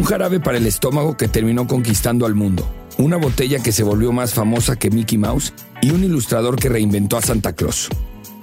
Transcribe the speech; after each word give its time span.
Un 0.00 0.06
jarabe 0.06 0.40
para 0.40 0.56
el 0.56 0.66
estómago 0.66 1.14
que 1.18 1.28
terminó 1.28 1.66
conquistando 1.66 2.24
al 2.24 2.34
mundo. 2.34 2.66
Una 2.96 3.18
botella 3.18 3.62
que 3.62 3.70
se 3.70 3.82
volvió 3.82 4.12
más 4.12 4.32
famosa 4.32 4.76
que 4.76 4.90
Mickey 4.90 5.18
Mouse 5.18 5.52
y 5.82 5.90
un 5.90 6.02
ilustrador 6.02 6.56
que 6.56 6.70
reinventó 6.70 7.18
a 7.18 7.20
Santa 7.20 7.52
Claus. 7.52 7.90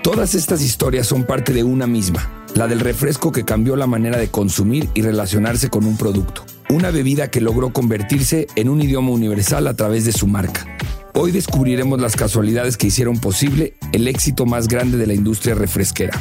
Todas 0.03 0.35
estas 0.35 0.61
historias 0.61 1.07
son 1.07 1.23
parte 1.23 1.53
de 1.53 1.63
una 1.63 1.87
misma, 1.87 2.45
la 2.53 2.67
del 2.67 2.79
refresco 2.79 3.31
que 3.31 3.43
cambió 3.43 3.75
la 3.75 3.87
manera 3.87 4.19
de 4.19 4.27
consumir 4.27 4.87
y 4.93 5.01
relacionarse 5.01 5.71
con 5.71 5.85
un 5.85 5.97
producto. 5.97 6.45
Una 6.69 6.91
bebida 6.91 7.31
que 7.31 7.41
logró 7.41 7.73
convertirse 7.73 8.45
en 8.55 8.69
un 8.69 8.79
idioma 8.79 9.09
universal 9.09 9.65
a 9.65 9.75
través 9.75 10.05
de 10.05 10.11
su 10.11 10.27
marca. 10.27 10.67
Hoy 11.15 11.31
descubriremos 11.31 11.99
las 11.99 12.15
casualidades 12.15 12.77
que 12.77 12.85
hicieron 12.85 13.17
posible 13.17 13.73
el 13.93 14.07
éxito 14.07 14.45
más 14.45 14.67
grande 14.67 14.99
de 14.99 15.07
la 15.07 15.15
industria 15.15 15.55
refresquera. 15.55 16.19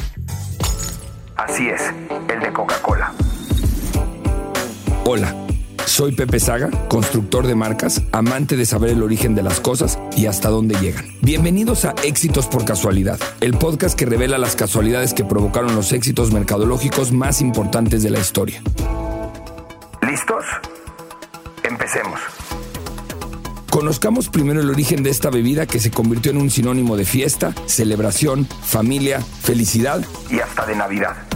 Así 1.35 1.67
es, 1.67 1.81
el 2.27 2.39
de 2.39 2.51
Coca-Cola. 2.51 3.13
Hola, 5.09 5.33
soy 5.85 6.11
Pepe 6.11 6.37
Saga, 6.37 6.69
constructor 6.89 7.47
de 7.47 7.55
marcas, 7.55 8.01
amante 8.11 8.57
de 8.57 8.65
saber 8.65 8.89
el 8.89 9.01
origen 9.01 9.35
de 9.35 9.41
las 9.41 9.61
cosas 9.61 9.97
y 10.17 10.25
hasta 10.25 10.49
dónde 10.49 10.75
llegan. 10.81 11.05
Bienvenidos 11.21 11.85
a 11.85 11.95
Éxitos 12.03 12.47
por 12.47 12.65
Casualidad, 12.65 13.17
el 13.39 13.57
podcast 13.57 13.97
que 13.97 14.05
revela 14.05 14.37
las 14.37 14.57
casualidades 14.57 15.13
que 15.13 15.23
provocaron 15.23 15.75
los 15.75 15.93
éxitos 15.93 16.33
mercadológicos 16.33 17.13
más 17.13 17.39
importantes 17.39 18.03
de 18.03 18.09
la 18.09 18.19
historia. 18.19 18.61
¿Listos? 20.01 20.43
Empecemos. 21.63 22.19
Conozcamos 23.69 24.27
primero 24.27 24.59
el 24.59 24.69
origen 24.69 25.03
de 25.03 25.09
esta 25.09 25.29
bebida 25.29 25.67
que 25.67 25.79
se 25.79 25.89
convirtió 25.89 26.33
en 26.33 26.37
un 26.37 26.49
sinónimo 26.49 26.97
de 26.97 27.05
fiesta, 27.05 27.55
celebración, 27.65 28.45
familia, 28.45 29.21
felicidad 29.21 30.03
Y 30.29 30.41
hasta 30.41 30.65
de 30.65 30.75
Navidad. 30.75 31.26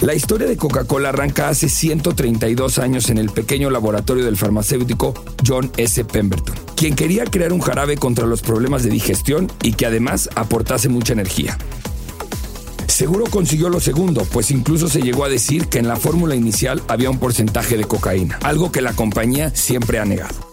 La 0.00 0.14
historia 0.14 0.46
de 0.46 0.56
Coca-Cola 0.56 1.08
arranca 1.08 1.48
hace 1.48 1.68
132 1.68 2.78
años 2.78 3.10
en 3.10 3.18
el 3.18 3.30
pequeño 3.30 3.68
laboratorio 3.68 4.24
del 4.24 4.36
farmacéutico 4.36 5.12
John 5.44 5.72
S. 5.76 6.04
Pemberton, 6.04 6.54
quien 6.76 6.94
quería 6.94 7.24
crear 7.24 7.52
un 7.52 7.60
jarabe 7.60 7.96
contra 7.96 8.24
los 8.24 8.40
problemas 8.40 8.84
de 8.84 8.90
digestión 8.90 9.50
y 9.60 9.72
que 9.72 9.86
además 9.86 10.30
aportase 10.36 10.88
mucha 10.88 11.14
energía. 11.14 11.58
Seguro 12.86 13.24
consiguió 13.28 13.70
lo 13.70 13.80
segundo, 13.80 14.24
pues 14.32 14.52
incluso 14.52 14.88
se 14.88 15.02
llegó 15.02 15.24
a 15.24 15.28
decir 15.28 15.66
que 15.66 15.80
en 15.80 15.88
la 15.88 15.96
fórmula 15.96 16.36
inicial 16.36 16.80
había 16.86 17.10
un 17.10 17.18
porcentaje 17.18 17.76
de 17.76 17.84
cocaína, 17.84 18.38
algo 18.44 18.70
que 18.70 18.82
la 18.82 18.92
compañía 18.92 19.50
siempre 19.54 19.98
ha 19.98 20.04
negado. 20.04 20.47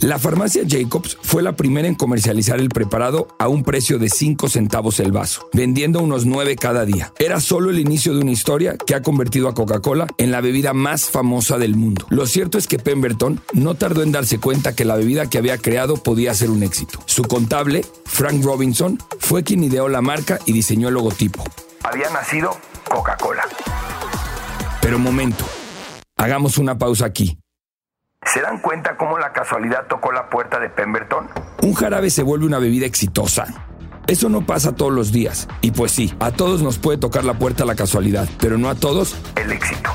La 0.00 0.18
farmacia 0.18 0.62
Jacobs 0.68 1.16
fue 1.22 1.42
la 1.42 1.56
primera 1.56 1.88
en 1.88 1.94
comercializar 1.94 2.58
el 2.58 2.68
preparado 2.68 3.28
a 3.38 3.48
un 3.48 3.62
precio 3.62 3.98
de 3.98 4.08
5 4.08 4.48
centavos 4.48 5.00
el 5.00 5.12
vaso, 5.12 5.48
vendiendo 5.52 6.00
unos 6.00 6.26
9 6.26 6.56
cada 6.56 6.84
día. 6.84 7.12
Era 7.18 7.40
solo 7.40 7.70
el 7.70 7.78
inicio 7.78 8.14
de 8.14 8.20
una 8.20 8.30
historia 8.30 8.76
que 8.76 8.94
ha 8.94 9.02
convertido 9.02 9.48
a 9.48 9.54
Coca-Cola 9.54 10.06
en 10.18 10.30
la 10.30 10.40
bebida 10.40 10.72
más 10.72 11.10
famosa 11.10 11.58
del 11.58 11.76
mundo. 11.76 12.06
Lo 12.10 12.26
cierto 12.26 12.58
es 12.58 12.66
que 12.66 12.78
Pemberton 12.78 13.40
no 13.52 13.74
tardó 13.74 14.02
en 14.02 14.12
darse 14.12 14.38
cuenta 14.38 14.74
que 14.74 14.84
la 14.84 14.96
bebida 14.96 15.30
que 15.30 15.38
había 15.38 15.58
creado 15.58 15.96
podía 15.96 16.34
ser 16.34 16.50
un 16.50 16.62
éxito. 16.62 17.00
Su 17.06 17.22
contable, 17.22 17.84
Frank 18.04 18.44
Robinson, 18.44 18.98
fue 19.18 19.42
quien 19.42 19.64
ideó 19.64 19.88
la 19.88 20.02
marca 20.02 20.38
y 20.44 20.52
diseñó 20.52 20.88
el 20.88 20.94
logotipo. 20.94 21.44
Había 21.82 22.10
nacido 22.10 22.56
Coca-Cola. 22.90 23.44
Pero 24.80 24.98
momento, 24.98 25.44
hagamos 26.16 26.58
una 26.58 26.76
pausa 26.78 27.06
aquí. 27.06 27.38
¿Se 28.34 28.40
dan 28.40 28.58
cuenta 28.58 28.96
cómo 28.96 29.16
la 29.16 29.32
casualidad 29.32 29.86
tocó 29.88 30.10
la 30.10 30.28
puerta 30.28 30.58
de 30.58 30.68
Pemberton? 30.68 31.28
Un 31.62 31.72
jarabe 31.72 32.10
se 32.10 32.24
vuelve 32.24 32.44
una 32.44 32.58
bebida 32.58 32.84
exitosa. 32.84 33.46
Eso 34.08 34.28
no 34.28 34.44
pasa 34.44 34.74
todos 34.74 34.92
los 34.92 35.12
días. 35.12 35.46
Y 35.60 35.70
pues 35.70 35.92
sí, 35.92 36.12
a 36.18 36.32
todos 36.32 36.60
nos 36.60 36.78
puede 36.80 36.98
tocar 36.98 37.22
la 37.24 37.34
puerta 37.34 37.64
la 37.64 37.76
casualidad, 37.76 38.28
pero 38.40 38.58
no 38.58 38.68
a 38.68 38.74
todos 38.74 39.14
El 39.36 39.52
éxito. 39.52 39.88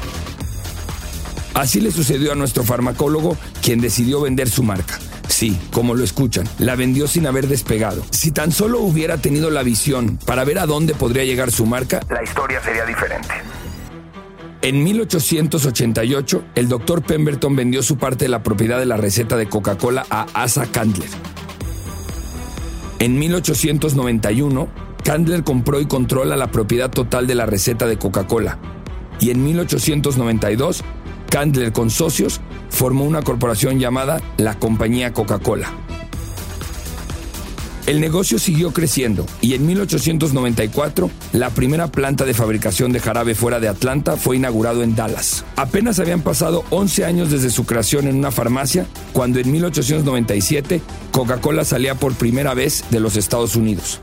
Así 1.54 1.82
le 1.82 1.92
sucedió 1.92 2.32
a 2.32 2.36
nuestro 2.36 2.64
farmacólogo, 2.64 3.36
quien 3.62 3.82
decidió 3.82 4.22
vender 4.22 4.48
su 4.50 4.64
marca. 4.64 4.98
Sí, 5.28 5.60
como 5.74 5.94
lo 5.94 6.06
escuchan, 6.06 6.48
la 6.60 6.78
vendió 6.78 7.10
sin 7.10 7.28
haber 7.28 7.48
despegado. 7.48 8.06
Si 8.12 8.32
tan 8.32 8.54
solo 8.54 8.80
hubiera 8.80 9.18
tenido 9.18 9.50
la 9.50 9.64
visión 9.64 10.18
para 10.26 10.46
ver 10.46 10.60
a 10.60 10.66
dónde 10.66 10.96
podría 10.96 11.26
llegar 11.26 11.52
su 11.52 11.66
marca, 11.66 12.00
La 12.10 12.24
historia 12.24 12.62
sería 12.64 12.86
diferente. 12.86 13.34
En 14.62 14.84
1888 14.84 16.44
el 16.56 16.68
doctor 16.68 17.02
Pemberton 17.02 17.56
vendió 17.56 17.82
su 17.82 17.98
parte 17.98 18.26
de 18.26 18.30
la 18.30 18.44
propiedad 18.44 18.78
de 18.78 18.86
la 18.86 18.98
receta 18.98 19.38
de 19.38 19.48
Coca-Cola 19.48 20.06
a 20.10 20.28
Asa 20.34 20.66
Candler. 20.66 21.10
En 23.00 23.18
1891, 23.18 24.68
Candler 25.04 25.44
compró 25.46 25.80
y 25.80 25.86
controla 25.86 26.36
la 26.36 26.52
propiedad 26.52 26.92
total 26.92 27.28
de 27.28 27.36
la 27.36 27.46
receta 27.46 27.88
de 27.88 27.98
Coca-Cola. 27.98 28.60
Y 29.22 29.32
en 29.32 29.44
1892, 29.44 30.84
Candler 31.30 31.72
con 31.72 31.90
socios 31.90 32.42
formó 32.70 33.06
una 33.06 33.22
corporación 33.22 33.80
llamada 33.80 34.20
la 34.38 34.60
Compañía 34.60 35.14
Coca-Cola. 35.14 35.89
El 37.90 38.02
negocio 38.02 38.38
siguió 38.38 38.72
creciendo 38.72 39.26
y 39.42 39.56
en 39.56 39.66
1894 39.66 41.10
la 41.34 41.50
primera 41.50 41.88
planta 41.88 42.24
de 42.24 42.36
fabricación 42.36 42.92
de 42.92 43.00
jarabe 43.00 43.34
fuera 43.34 43.60
de 43.60 43.68
Atlanta 43.68 44.16
fue 44.16 44.36
inaugurado 44.36 44.84
en 44.84 44.96
Dallas. 44.96 45.44
Apenas 45.56 46.00
habían 46.00 46.22
pasado 46.22 46.64
11 46.70 47.06
años 47.06 47.32
desde 47.32 47.50
su 47.50 47.66
creación 47.66 48.06
en 48.06 48.16
una 48.16 48.30
farmacia 48.30 48.86
cuando 49.12 49.40
en 49.40 49.52
1897 49.52 50.82
Coca-Cola 51.12 51.66
salía 51.66 51.96
por 51.96 52.14
primera 52.14 52.54
vez 52.54 52.86
de 52.92 53.00
los 53.00 53.16
Estados 53.16 53.56
Unidos. 53.56 54.00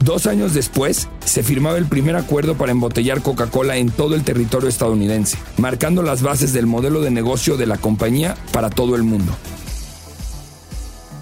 Dos 0.00 0.26
años 0.26 0.52
después, 0.52 1.06
se 1.24 1.44
firmaba 1.44 1.78
el 1.78 1.86
primer 1.86 2.16
acuerdo 2.16 2.56
para 2.56 2.72
embotellar 2.72 3.22
Coca-Cola 3.22 3.76
en 3.76 3.90
todo 3.90 4.16
el 4.16 4.24
territorio 4.24 4.68
estadounidense, 4.68 5.38
marcando 5.58 6.02
las 6.02 6.22
bases 6.22 6.52
del 6.52 6.66
modelo 6.66 7.02
de 7.02 7.12
negocio 7.12 7.56
de 7.56 7.66
la 7.66 7.78
compañía 7.78 8.36
para 8.52 8.68
todo 8.68 8.96
el 8.96 9.04
mundo. 9.04 9.32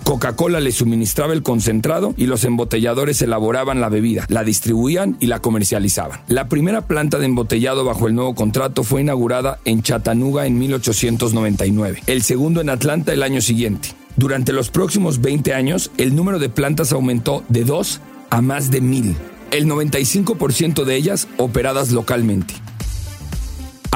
Coca-Cola 0.07 0.61
le 0.61 0.71
suministraba 0.71 1.33
el 1.33 1.43
concentrado 1.43 2.15
y 2.17 2.27
los 2.27 2.45
embotelladores 2.45 3.21
elaboraban 3.23 3.81
la 3.81 3.89
bebida, 3.89 4.25
la 4.29 4.45
distribuían 4.45 5.17
y 5.19 5.27
la 5.27 5.41
comercializaban. 5.41 6.21
La 6.29 6.49
primera 6.49 6.83
planta 6.83 7.19
de 7.19 7.27
embotellado 7.27 7.85
bajo 7.85 8.07
el 8.07 8.15
nuevo 8.15 8.37
contrato 8.37 8.85
fue 8.85 9.01
inaugurada 9.01 9.59
en 9.65 9.83
Chattanooga 9.83 10.47
en 10.47 10.61
1899, 10.61 12.05
el 12.07 12.23
segundo 12.23 12.61
en 12.61 12.71
Atlanta 12.71 13.13
el 13.13 13.25
año 13.25 13.41
siguiente. 13.41 13.97
Durante 14.15 14.53
los 14.53 14.71
próximos 14.71 15.21
20 15.21 15.53
años, 15.55 15.91
el 15.99 16.15
número 16.15 16.39
de 16.39 16.51
plantas 16.51 16.93
aumentó 16.93 17.43
de 17.49 17.65
2 17.65 18.01
a 18.31 18.41
más 18.43 18.71
de 18.71 18.83
1000, 18.83 19.17
el 19.51 19.67
95% 19.67 20.85
de 20.85 20.95
ellas 20.95 21.27
operadas 21.37 21.91
localmente. 21.91 22.55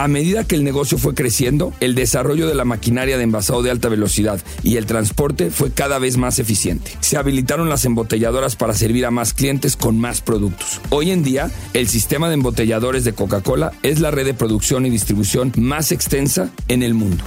A 0.01 0.09
medida 0.09 0.45
que 0.45 0.55
el 0.55 0.65
negocio 0.65 0.97
fue 0.97 1.15
creciendo, 1.15 1.75
el 1.81 1.95
desarrollo 1.95 2.47
de 2.47 2.55
la 2.55 2.65
maquinaria 2.65 3.19
de 3.19 3.23
envasado 3.25 3.63
de 3.63 3.71
alta 3.71 3.91
velocidad 3.91 4.41
y 4.63 4.79
el 4.79 4.87
transporte 4.87 5.51
fue 5.51 5.73
cada 5.73 5.99
vez 5.99 6.17
más 6.17 6.39
eficiente. 6.39 6.93
Se 7.01 7.19
habilitaron 7.19 7.69
las 7.69 7.85
embotelladoras 7.85 8.57
para 8.57 8.73
servir 8.73 9.05
a 9.05 9.11
más 9.11 9.35
clientes 9.35 9.77
con 9.77 9.99
más 9.99 10.23
productos. 10.23 10.81
Hoy 10.89 11.11
en 11.11 11.23
día, 11.23 11.51
el 11.75 11.87
sistema 11.87 12.29
de 12.29 12.35
embotelladores 12.37 13.05
de 13.05 13.13
Coca-Cola 13.13 13.73
es 13.83 14.01
la 14.01 14.11
red 14.11 14.25
de 14.25 14.33
producción 14.33 14.87
y 14.87 14.91
distribución 14.91 15.53
más 15.57 15.93
extensa 15.93 16.49
en 16.69 16.83
el 16.83 16.95
mundo. 16.95 17.23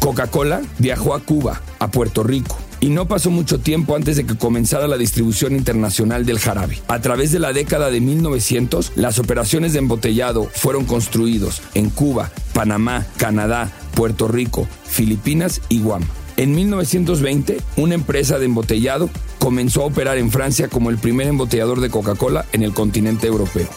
Coca-Cola 0.00 0.60
viajó 0.76 1.14
a 1.14 1.20
Cuba, 1.20 1.62
a 1.78 1.90
Puerto 1.90 2.24
Rico, 2.24 2.58
y 2.80 2.88
no 2.88 3.08
pasó 3.08 3.30
mucho 3.30 3.58
tiempo 3.58 3.96
antes 3.96 4.16
de 4.16 4.26
que 4.26 4.36
comenzara 4.36 4.88
la 4.88 4.98
distribución 4.98 5.54
internacional 5.54 6.26
del 6.26 6.38
jarabe. 6.38 6.80
A 6.88 7.00
través 7.00 7.32
de 7.32 7.38
la 7.38 7.52
década 7.52 7.90
de 7.90 8.00
1900, 8.00 8.92
las 8.96 9.18
operaciones 9.18 9.72
de 9.72 9.80
embotellado 9.80 10.48
fueron 10.52 10.84
construidos 10.84 11.62
en 11.74 11.90
Cuba, 11.90 12.30
Panamá, 12.52 13.06
Canadá, 13.16 13.72
Puerto 13.94 14.28
Rico, 14.28 14.68
Filipinas 14.84 15.60
y 15.68 15.80
Guam. 15.80 16.02
En 16.36 16.54
1920, 16.54 17.58
una 17.76 17.94
empresa 17.94 18.38
de 18.38 18.44
embotellado 18.44 19.08
comenzó 19.38 19.82
a 19.82 19.86
operar 19.86 20.18
en 20.18 20.30
Francia 20.30 20.68
como 20.68 20.90
el 20.90 20.98
primer 20.98 21.28
embotellador 21.28 21.80
de 21.80 21.88
Coca-Cola 21.88 22.44
en 22.52 22.62
el 22.62 22.74
continente 22.74 23.26
europeo. 23.26 23.68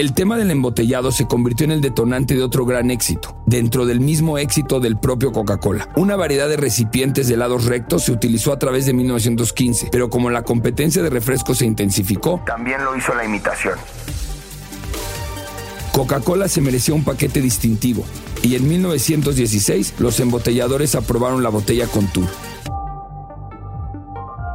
El 0.00 0.14
tema 0.14 0.38
del 0.38 0.50
embotellado 0.50 1.12
se 1.12 1.26
convirtió 1.26 1.66
en 1.66 1.72
el 1.72 1.82
detonante 1.82 2.34
de 2.34 2.42
otro 2.42 2.64
gran 2.64 2.90
éxito, 2.90 3.36
dentro 3.44 3.84
del 3.84 4.00
mismo 4.00 4.38
éxito 4.38 4.80
del 4.80 4.96
propio 4.98 5.30
Coca-Cola. 5.30 5.90
Una 5.94 6.16
variedad 6.16 6.48
de 6.48 6.56
recipientes 6.56 7.28
de 7.28 7.36
lados 7.36 7.66
rectos 7.66 8.04
se 8.04 8.12
utilizó 8.12 8.54
a 8.54 8.58
través 8.58 8.86
de 8.86 8.94
1915, 8.94 9.90
pero 9.92 10.08
como 10.08 10.30
la 10.30 10.42
competencia 10.42 11.02
de 11.02 11.10
refrescos 11.10 11.58
se 11.58 11.66
intensificó, 11.66 12.42
También 12.46 12.82
lo 12.82 12.96
hizo 12.96 13.14
la 13.14 13.26
imitación. 13.26 13.74
Coca-Cola 15.92 16.48
se 16.48 16.62
merecía 16.62 16.94
un 16.94 17.04
paquete 17.04 17.42
distintivo, 17.42 18.02
y 18.42 18.56
en 18.56 18.66
1916 18.66 19.96
los 19.98 20.18
embotelladores 20.18 20.94
aprobaron 20.94 21.42
la 21.42 21.50
botella 21.50 21.86
Contour. 21.86 22.26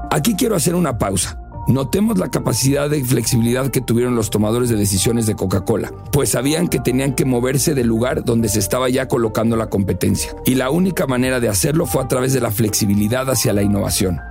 Aquí 0.10 0.36
quiero 0.36 0.56
hacer 0.56 0.74
una 0.74 0.98
pausa. 0.98 1.45
Notemos 1.68 2.20
la 2.20 2.30
capacidad 2.30 2.92
de 2.92 3.04
flexibilidad 3.04 3.72
que 3.72 3.82
tuvieron 3.82 4.16
los 4.16 4.30
tomadores 4.30 4.70
de 4.70 4.76
decisiones 4.76 5.26
de 5.26 5.36
Coca-Cola, 5.36 5.92
pues 6.12 6.30
sabían 6.30 6.68
que 6.68 6.80
tenían 6.80 7.16
que 7.16 7.26
moverse 7.26 7.74
del 7.74 7.88
lugar 7.88 8.24
donde 8.24 8.50
se 8.50 8.60
estaba 8.60 8.88
ya 8.88 9.08
colocando 9.08 9.56
la 9.56 9.68
competencia, 9.68 10.36
y 10.46 10.56
la 10.56 10.70
única 10.70 11.08
manera 11.08 11.40
de 11.40 11.50
hacerlo 11.50 11.88
fue 11.88 12.04
a 12.04 12.08
través 12.08 12.34
de 12.34 12.42
la 12.42 12.52
flexibilidad 12.52 13.28
hacia 13.32 13.52
la 13.52 13.64
innovación. 13.64 14.22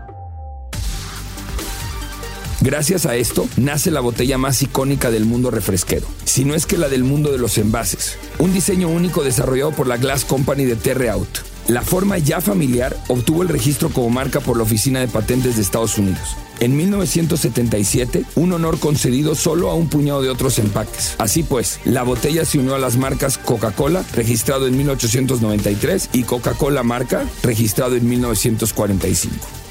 Gracias 2.61 3.05
a 3.05 3.17
esto, 3.17 3.49
nace 3.57 3.91
la 3.91 4.01
botella 4.01 4.39
más 4.39 4.63
icónica 4.63 5.11
del 5.11 5.25
mundo 5.25 5.51
refresquero, 5.51 6.07
si 6.25 6.45
no 6.45 6.55
es 6.55 6.67
que 6.67 6.79
la 6.79 6.89
del 6.89 7.03
mundo 7.03 7.33
de 7.33 7.39
los 7.39 7.59
envases. 7.59 8.17
Un 8.39 8.55
diseño 8.55 8.89
único 8.89 9.25
desarrollado 9.25 9.73
por 9.73 9.89
la 9.89 9.97
Glass 9.97 10.25
Company 10.25 10.65
de 10.65 10.77
Terre 10.77 11.11
Out. 11.11 11.54
La 11.69 11.81
forma 11.81 12.19
ya 12.19 12.43
familiar 12.43 12.95
obtuvo 13.09 13.43
el 13.43 13.49
registro 13.49 13.89
como 13.89 14.11
marca 14.11 14.41
por 14.41 14.59
la 14.59 14.65
Oficina 14.65 15.01
de 15.01 15.09
Patentes 15.09 15.57
de 15.57 15.63
Estados 15.63 15.97
Unidos. 15.97 16.37
En 16.61 16.77
1977, 16.77 18.25
un 18.35 18.53
honor 18.53 18.79
concedido 18.79 19.35
solo 19.35 19.71
a 19.71 19.75
un 19.75 19.89
puñado 19.89 20.23
de 20.23 20.29
otros 20.29 20.59
empaques. 20.59 21.15
Así 21.19 21.43
pues, 21.43 21.81
la 21.85 22.03
botella 22.03 22.45
se 22.45 22.59
unió 22.59 22.75
a 22.75 22.79
las 22.79 22.97
marcas 22.97 23.39
Coca-Cola, 23.39 24.05
registrado 24.15 24.67
en 24.67 24.77
1893, 24.77 26.11
y 26.13 26.25
Coca-Cola 26.25 26.83
marca, 26.83 27.25
registrado 27.43 27.97
en 27.97 28.09
1945. 28.09 29.64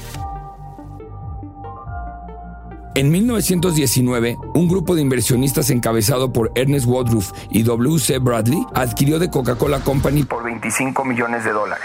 En 2.96 3.10
1919, 3.10 4.38
un 4.54 4.68
grupo 4.68 4.94
de 4.94 5.02
inversionistas 5.02 5.68
encabezado 5.70 6.32
por 6.32 6.52
Ernest 6.54 6.86
Woodruff 6.86 7.32
y 7.50 7.64
W.C. 7.64 8.18
Bradley 8.18 8.64
adquirió 8.72 9.18
de 9.18 9.30
Coca-Cola 9.30 9.80
Company 9.80 10.22
por 10.22 10.44
25 10.44 11.04
millones 11.04 11.44
de 11.44 11.50
dólares. 11.50 11.84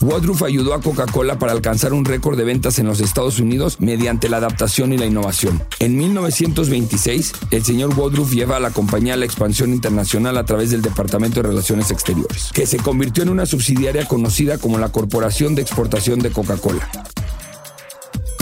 Woodruff 0.00 0.42
ayudó 0.42 0.72
a 0.72 0.80
Coca-Cola 0.80 1.38
para 1.38 1.52
alcanzar 1.52 1.92
un 1.92 2.06
récord 2.06 2.38
de 2.38 2.44
ventas 2.44 2.78
en 2.78 2.86
los 2.86 3.00
Estados 3.00 3.38
Unidos 3.38 3.80
mediante 3.80 4.30
la 4.30 4.38
adaptación 4.38 4.94
y 4.94 4.98
la 4.98 5.04
innovación. 5.04 5.62
En 5.78 5.96
1926, 5.98 7.32
el 7.50 7.64
señor 7.64 7.94
Woodruff 7.94 8.32
lleva 8.32 8.56
a 8.56 8.60
la 8.60 8.70
compañía 8.70 9.12
a 9.12 9.18
la 9.18 9.26
expansión 9.26 9.74
internacional 9.74 10.38
a 10.38 10.44
través 10.44 10.70
del 10.70 10.80
Departamento 10.80 11.42
de 11.42 11.48
Relaciones 11.50 11.90
Exteriores, 11.90 12.50
que 12.54 12.66
se 12.66 12.78
convirtió 12.78 13.22
en 13.22 13.28
una 13.28 13.44
subsidiaria 13.44 14.06
conocida 14.08 14.56
como 14.56 14.78
la 14.78 14.90
Corporación 14.90 15.54
de 15.54 15.62
Exportación 15.62 16.20
de 16.20 16.30
Coca-Cola. 16.30 16.88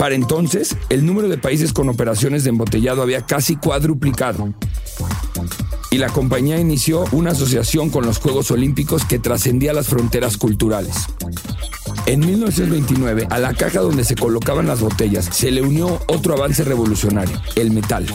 Para 0.03 0.15
entonces, 0.15 0.75
el 0.89 1.05
número 1.05 1.29
de 1.29 1.37
países 1.37 1.71
con 1.71 1.87
operaciones 1.87 2.43
de 2.43 2.49
embotellado 2.49 3.01
había 3.01 3.25
casi 3.25 3.55
cuadruplicado. 3.55 4.53
Y 5.91 5.97
la 5.97 6.09
compañía 6.09 6.59
inició 6.59 7.05
una 7.13 7.31
asociación 7.31 7.89
con 7.89 8.05
los 8.05 8.17
Juegos 8.17 8.51
Olímpicos 8.51 9.05
que 9.05 9.17
trascendía 9.17 9.71
las 9.71 9.87
fronteras 9.87 10.35
culturales. 10.35 10.93
En 12.05 12.19
1929, 12.19 13.27
a 13.29 13.39
la 13.39 13.53
caja 13.53 13.79
donde 13.79 14.03
se 14.03 14.15
colocaban 14.15 14.67
las 14.67 14.81
botellas 14.81 15.29
se 15.31 15.51
le 15.51 15.61
unió 15.61 16.01
otro 16.07 16.33
avance 16.33 16.65
revolucionario, 16.65 17.41
el 17.55 17.71
metal. 17.71 18.05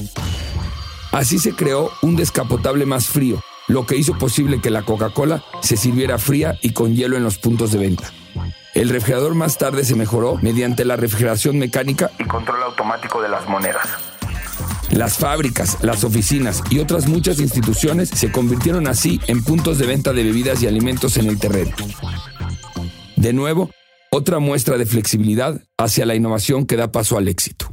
Así 1.10 1.38
se 1.38 1.54
creó 1.54 1.90
un 2.02 2.16
descapotable 2.16 2.84
más 2.84 3.06
frío, 3.06 3.40
lo 3.66 3.86
que 3.86 3.96
hizo 3.96 4.18
posible 4.18 4.60
que 4.60 4.68
la 4.68 4.82
Coca-Cola 4.82 5.42
se 5.62 5.78
sirviera 5.78 6.18
fría 6.18 6.58
y 6.60 6.74
con 6.74 6.94
hielo 6.94 7.16
en 7.16 7.24
los 7.24 7.38
puntos 7.38 7.72
de 7.72 7.78
venta. 7.78 8.12
El 8.78 8.90
refrigerador 8.90 9.34
más 9.34 9.58
tarde 9.58 9.82
se 9.82 9.96
mejoró 9.96 10.36
mediante 10.36 10.84
la 10.84 10.94
refrigeración 10.94 11.58
mecánica 11.58 12.12
y 12.16 12.22
control 12.22 12.62
automático 12.62 13.20
de 13.20 13.28
las 13.28 13.48
monedas. 13.48 13.84
Las 14.92 15.18
fábricas, 15.18 15.78
las 15.82 16.04
oficinas 16.04 16.62
y 16.70 16.78
otras 16.78 17.08
muchas 17.08 17.40
instituciones 17.40 18.08
se 18.08 18.30
convirtieron 18.30 18.86
así 18.86 19.20
en 19.26 19.42
puntos 19.42 19.78
de 19.78 19.86
venta 19.88 20.12
de 20.12 20.22
bebidas 20.22 20.62
y 20.62 20.68
alimentos 20.68 21.16
en 21.16 21.26
el 21.26 21.40
terreno. 21.40 21.74
De 23.16 23.32
nuevo, 23.32 23.68
otra 24.12 24.38
muestra 24.38 24.78
de 24.78 24.86
flexibilidad 24.86 25.60
hacia 25.76 26.06
la 26.06 26.14
innovación 26.14 26.64
que 26.64 26.76
da 26.76 26.92
paso 26.92 27.18
al 27.18 27.26
éxito. 27.26 27.67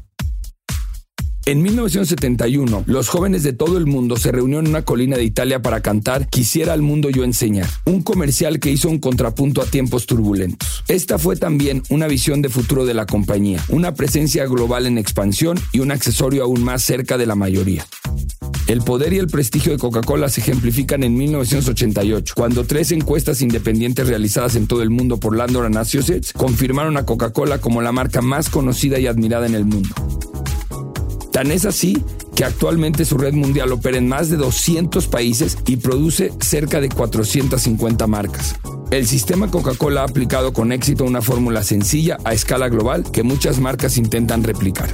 En 1.48 1.62
1971, 1.62 2.86
los 2.88 3.08
jóvenes 3.08 3.44
de 3.44 3.54
todo 3.54 3.78
el 3.78 3.86
mundo 3.86 4.18
se 4.18 4.32
reunieron 4.32 4.66
en 4.66 4.72
una 4.72 4.82
colina 4.82 5.16
de 5.16 5.24
Italia 5.24 5.62
para 5.62 5.82
cantar 5.82 6.28
Quisiera 6.28 6.74
al 6.74 6.82
mundo 6.82 7.12
yo 7.12 7.24
enseñar, 7.24 7.70
un 7.86 8.02
comercial 8.02 8.60
que 8.60 8.72
hizo 8.72 8.90
un 8.90 8.98
contrapunto 8.98 9.62
a 9.62 9.66
tiempos 9.66 10.08
turbulentos. 10.08 10.84
Esta 10.88 11.20
fue 11.20 11.36
también 11.36 11.84
una 11.90 12.08
visión 12.08 12.42
de 12.42 12.50
futuro 12.50 12.84
de 12.88 12.96
la 12.96 13.06
compañía, 13.06 13.64
una 13.70 13.94
presencia 13.94 14.48
global 14.48 14.88
en 14.88 14.98
expansión 14.98 15.60
y 15.72 15.82
un 15.82 15.92
accesorio 15.92 16.46
aún 16.46 16.64
más 16.64 16.82
cerca 16.82 17.16
de 17.16 17.28
la 17.28 17.36
mayoría. 17.36 17.86
El 18.66 18.82
poder 18.82 19.14
y 19.14 19.20
el 19.20 19.28
prestigio 19.28 19.72
de 19.72 19.78
Coca-Cola 19.78 20.30
se 20.30 20.42
ejemplifican 20.42 21.04
en 21.04 21.16
1988, 21.16 22.34
cuando 22.36 22.66
tres 22.66 22.92
encuestas 22.92 23.44
independientes 23.44 24.08
realizadas 24.08 24.56
en 24.56 24.66
todo 24.66 24.82
el 24.82 24.90
mundo 24.90 25.20
por 25.20 25.38
Landor 25.38 25.70
confirmaron 26.36 26.98
a 26.98 27.06
Coca-Cola 27.06 27.60
como 27.60 27.84
la 27.84 27.92
marca 27.92 28.24
más 28.24 28.50
conocida 28.50 28.98
y 28.98 29.06
admirada 29.06 29.46
en 29.46 29.54
el 29.54 29.66
mundo. 29.66 29.94
Tan 31.36 31.52
es 31.52 31.66
así 31.66 32.02
que 32.34 32.46
actualmente 32.46 33.04
su 33.04 33.18
red 33.18 33.34
mundial 33.34 33.74
opera 33.74 33.98
en 33.98 34.08
más 34.08 34.30
de 34.30 34.38
200 34.38 35.06
países 35.10 35.58
y 35.66 35.76
produce 35.76 36.32
cerca 36.40 36.80
de 36.80 36.88
450 36.88 38.08
marcas. 38.08 38.56
El 38.90 39.06
sistema 39.06 39.52
Coca-Cola 39.52 40.04
ha 40.04 40.06
aplicado 40.06 40.54
con 40.54 40.72
éxito 40.72 41.04
una 41.04 41.22
fórmula 41.22 41.62
sencilla 41.64 42.16
a 42.24 42.32
escala 42.32 42.70
global 42.70 43.04
que 43.12 43.24
muchas 43.24 43.60
marcas 43.60 43.98
intentan 43.98 44.46
replicar. 44.46 44.88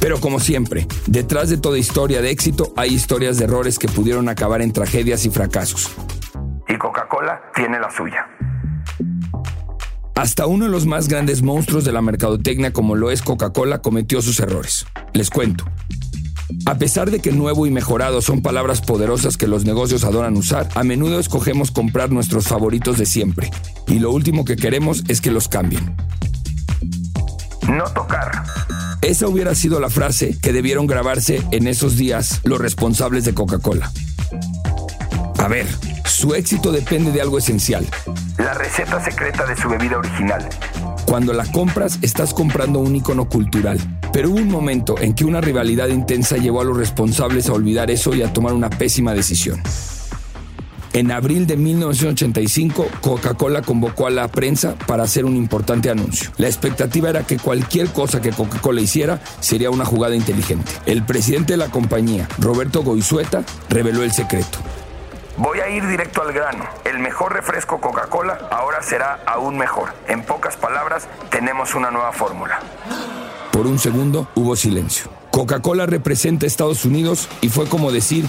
Pero 0.00 0.20
como 0.20 0.38
siempre, 0.38 0.86
detrás 1.08 1.48
de 1.48 1.56
toda 1.56 1.78
historia 1.78 2.22
de 2.22 2.30
éxito 2.30 2.72
hay 2.76 2.94
historias 2.94 3.36
de 3.36 3.46
errores 3.46 3.76
que 3.80 3.88
pudieron 3.88 4.28
acabar 4.28 4.62
en 4.62 4.72
tragedias 4.72 5.26
y 5.26 5.30
fracasos. 5.30 5.90
Y 6.68 6.78
Coca-Cola 6.78 7.42
tiene 7.56 7.80
la 7.80 7.90
suya. 7.90 8.24
Hasta 10.18 10.46
uno 10.46 10.64
de 10.64 10.70
los 10.72 10.84
más 10.84 11.06
grandes 11.06 11.42
monstruos 11.42 11.84
de 11.84 11.92
la 11.92 12.02
mercadotecnia 12.02 12.72
como 12.72 12.96
lo 12.96 13.12
es 13.12 13.22
Coca-Cola 13.22 13.78
cometió 13.78 14.20
sus 14.20 14.40
errores. 14.40 14.84
Les 15.12 15.30
cuento. 15.30 15.64
A 16.66 16.76
pesar 16.76 17.12
de 17.12 17.20
que 17.20 17.30
nuevo 17.30 17.68
y 17.68 17.70
mejorado 17.70 18.20
son 18.20 18.42
palabras 18.42 18.80
poderosas 18.80 19.36
que 19.36 19.46
los 19.46 19.64
negocios 19.64 20.02
adoran 20.02 20.36
usar, 20.36 20.68
a 20.74 20.82
menudo 20.82 21.20
escogemos 21.20 21.70
comprar 21.70 22.10
nuestros 22.10 22.48
favoritos 22.48 22.98
de 22.98 23.06
siempre. 23.06 23.48
Y 23.86 24.00
lo 24.00 24.10
último 24.10 24.44
que 24.44 24.56
queremos 24.56 25.04
es 25.06 25.20
que 25.20 25.30
los 25.30 25.46
cambien. 25.46 25.94
No 27.68 27.84
tocar. 27.84 28.42
Esa 29.02 29.28
hubiera 29.28 29.54
sido 29.54 29.78
la 29.78 29.88
frase 29.88 30.36
que 30.42 30.52
debieron 30.52 30.88
grabarse 30.88 31.42
en 31.52 31.68
esos 31.68 31.96
días 31.96 32.40
los 32.42 32.58
responsables 32.58 33.24
de 33.24 33.34
Coca-Cola. 33.34 33.92
A 35.38 35.46
ver, 35.46 35.68
su 36.08 36.34
éxito 36.34 36.72
depende 36.72 37.12
de 37.12 37.20
algo 37.20 37.38
esencial. 37.38 37.86
La 38.38 38.54
receta 38.54 39.02
secreta 39.04 39.46
de 39.46 39.56
su 39.56 39.68
bebida 39.68 39.98
original. 39.98 40.48
Cuando 41.04 41.32
la 41.32 41.44
compras, 41.52 41.98
estás 42.02 42.34
comprando 42.34 42.80
un 42.80 42.96
icono 42.96 43.28
cultural. 43.28 43.78
Pero 44.12 44.30
hubo 44.30 44.38
un 44.38 44.48
momento 44.48 44.98
en 44.98 45.14
que 45.14 45.24
una 45.24 45.40
rivalidad 45.40 45.88
intensa 45.88 46.36
llevó 46.36 46.60
a 46.60 46.64
los 46.64 46.76
responsables 46.76 47.48
a 47.48 47.52
olvidar 47.52 47.90
eso 47.90 48.14
y 48.14 48.22
a 48.22 48.32
tomar 48.32 48.52
una 48.52 48.70
pésima 48.70 49.14
decisión. 49.14 49.62
En 50.94 51.12
abril 51.12 51.46
de 51.46 51.56
1985, 51.56 52.88
Coca-Cola 53.02 53.62
convocó 53.62 54.06
a 54.06 54.10
la 54.10 54.26
prensa 54.28 54.74
para 54.86 55.04
hacer 55.04 55.26
un 55.26 55.36
importante 55.36 55.90
anuncio. 55.90 56.30
La 56.38 56.46
expectativa 56.46 57.10
era 57.10 57.24
que 57.24 57.36
cualquier 57.36 57.88
cosa 57.88 58.20
que 58.20 58.30
Coca-Cola 58.30 58.80
hiciera 58.80 59.20
sería 59.40 59.70
una 59.70 59.84
jugada 59.84 60.16
inteligente. 60.16 60.72
El 60.86 61.04
presidente 61.04 61.52
de 61.52 61.58
la 61.58 61.68
compañía, 61.68 62.26
Roberto 62.38 62.82
Goizueta, 62.82 63.44
reveló 63.68 64.02
el 64.02 64.12
secreto. 64.12 64.58
Voy 65.38 65.60
a 65.60 65.68
ir 65.68 65.86
directo 65.86 66.22
al 66.22 66.32
grano. 66.32 66.64
El 66.84 66.98
mejor 66.98 67.32
refresco 67.32 67.80
Coca-Cola 67.80 68.48
ahora 68.50 68.82
será 68.82 69.20
aún 69.26 69.56
mejor. 69.56 69.90
En 70.08 70.22
pocas 70.24 70.56
palabras, 70.56 71.06
tenemos 71.30 71.74
una 71.74 71.90
nueva 71.90 72.12
fórmula. 72.12 72.58
Por 73.52 73.66
un 73.66 73.78
segundo 73.78 74.28
hubo 74.34 74.56
silencio. 74.56 75.10
Coca-Cola 75.30 75.86
representa 75.86 76.44
a 76.46 76.48
Estados 76.48 76.84
Unidos 76.84 77.28
y 77.40 77.48
fue 77.48 77.66
como 77.68 77.92
decir, 77.92 78.26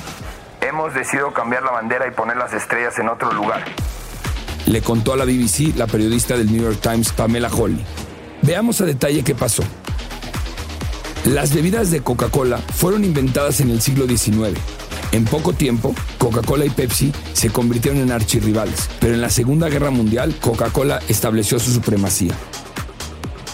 Hemos 0.62 0.94
decidido 0.94 1.34
cambiar 1.34 1.64
la 1.64 1.72
bandera 1.72 2.06
y 2.08 2.12
poner 2.12 2.38
las 2.38 2.54
estrellas 2.54 3.00
en 3.00 3.10
otro 3.10 3.32
lugar. 3.32 3.64
le 4.66 4.82
contó 4.82 5.14
a 5.14 5.18
la 5.18 5.26
BBC 5.26 5.76
la 5.76 5.88
periodista 5.88 6.38
del 6.38 6.52
New 6.52 6.62
York 6.62 6.80
Times, 6.82 7.12
Pamela 7.14 7.50
Holly. 7.50 7.84
Veamos 8.44 8.80
a 8.82 8.86
detalle 8.86 9.24
qué 9.24 9.34
pasó. 9.34 9.64
Las 11.26 11.54
bebidas 11.56 11.90
de 11.92 12.02
Coca-Cola 12.02 12.60
fueron 12.76 13.04
inventadas 13.04 13.62
en 13.62 13.72
el 13.72 13.82
siglo 13.82 14.06
XIX. 14.06 14.58
En 15.12 15.26
poco 15.26 15.54
tiempo, 15.54 15.96
Coca-Cola 16.20 16.66
y 16.66 16.70
Pepsi 16.70 17.12
se 17.34 17.50
convirtieron 17.50 18.00
en 18.00 18.12
archirrivales, 18.12 18.90
pero 19.00 19.16
en 19.16 19.22
la 19.22 19.30
Segunda 19.30 19.68
Guerra 19.68 19.90
Mundial, 19.90 20.36
Coca-Cola 20.40 21.00
estableció 21.08 21.58
su 21.60 21.72
supremacía. 21.72 22.36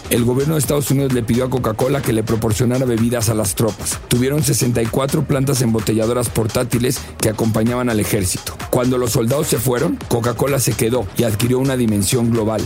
El 0.10 0.24
gobierno 0.24 0.54
de 0.54 0.60
Estados 0.60 0.92
Unidos 0.92 1.14
le 1.14 1.24
pidió 1.24 1.46
a 1.46 1.50
Coca-Cola 1.50 2.02
que 2.02 2.14
le 2.14 2.24
proporcionara 2.24 2.86
bebidas 2.86 3.30
a 3.30 3.34
las 3.34 3.56
tropas. 3.56 4.00
Tuvieron 4.08 4.44
64 4.44 5.26
plantas 5.26 5.62
embotelladoras 5.62 6.30
portátiles 6.30 7.00
que 7.20 7.30
acompañaban 7.30 7.90
al 7.90 8.00
ejército. 8.00 8.56
Cuando 8.70 8.98
los 8.98 9.14
soldados 9.14 9.48
se 9.48 9.58
fueron, 9.58 9.98
Coca-Cola 10.10 10.60
se 10.60 10.74
quedó 10.74 11.08
y 11.18 11.24
adquirió 11.24 11.58
una 11.58 11.76
dimensión 11.76 12.30
global. 12.32 12.62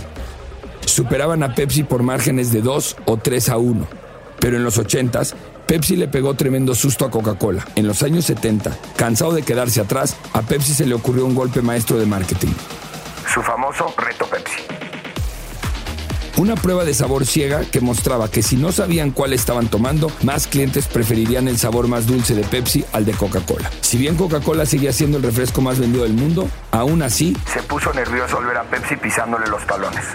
Superaban 0.86 1.44
a 1.44 1.56
Pepsi 1.56 1.84
por 1.84 2.04
márgenes 2.04 2.52
de 2.52 2.62
2 2.62 2.98
o 3.06 3.18
3 3.18 3.50
a 3.50 3.58
1. 3.58 3.88
Pero 4.40 4.58
en 4.58 4.64
los 4.64 4.78
80s, 4.78 5.34
Pepsi 5.70 5.96
le 5.96 6.08
pegó 6.08 6.34
tremendo 6.34 6.74
susto 6.74 7.06
a 7.06 7.12
Coca-Cola. 7.12 7.64
En 7.76 7.86
los 7.86 8.02
años 8.02 8.26
70, 8.26 8.76
cansado 8.96 9.34
de 9.34 9.44
quedarse 9.44 9.80
atrás, 9.80 10.18
a 10.34 10.42
Pepsi 10.42 10.74
se 10.74 10.88
le 10.88 10.96
ocurrió 10.96 11.28
un 11.28 11.36
golpe 11.36 11.62
maestro 11.62 12.00
de 12.00 12.08
marketing. 12.08 12.48
Su 13.32 13.44
famoso 13.44 13.94
reto 13.96 14.26
Pepsi. 14.26 14.64
Una 16.38 16.56
prueba 16.56 16.86
de 16.86 16.96
sabor 16.96 17.24
ciega 17.28 17.62
que 17.72 17.82
mostraba 17.82 18.32
que 18.32 18.42
si 18.42 18.56
no 18.58 18.72
sabían 18.72 19.12
cuál 19.12 19.32
estaban 19.32 19.68
tomando, 19.68 20.12
más 20.24 20.48
clientes 20.48 20.88
preferirían 20.88 21.48
el 21.48 21.60
sabor 21.60 21.88
más 21.88 22.08
dulce 22.08 22.34
de 22.34 22.46
Pepsi 22.46 22.84
al 22.92 23.06
de 23.06 23.12
Coca-Cola. 23.12 23.70
Si 23.82 24.00
bien 24.00 24.16
Coca-Cola 24.16 24.66
seguía 24.66 24.92
siendo 24.92 25.18
el 25.18 25.24
refresco 25.24 25.62
más 25.62 25.78
vendido 25.78 26.04
del 26.04 26.14
mundo, 26.14 26.50
aún 26.72 27.04
así 27.04 27.38
Se 27.46 27.62
puso 27.62 27.94
nervioso 27.94 28.40
al 28.40 28.46
ver 28.48 28.58
a 28.58 28.64
Pepsi 28.64 28.96
pisándole 28.96 29.46
los 29.46 29.64
talones. 29.68 30.06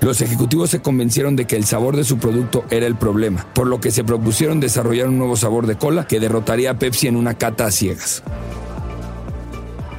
Los 0.00 0.20
ejecutivos 0.20 0.70
se 0.70 0.80
convencieron 0.80 1.34
de 1.34 1.46
que 1.46 1.56
el 1.56 1.64
sabor 1.64 1.96
de 1.96 2.04
su 2.04 2.18
producto 2.18 2.64
era 2.70 2.86
el 2.86 2.94
problema, 2.94 3.46
por 3.52 3.66
lo 3.66 3.80
que 3.80 3.90
se 3.90 4.04
propusieron 4.04 4.60
desarrollar 4.60 5.08
un 5.08 5.18
nuevo 5.18 5.36
sabor 5.36 5.66
de 5.66 5.76
cola 5.76 6.06
que 6.06 6.20
derrotaría 6.20 6.70
a 6.70 6.78
Pepsi 6.78 7.08
en 7.08 7.16
una 7.16 7.34
cata 7.34 7.66
a 7.66 7.72
ciegas. 7.72 8.22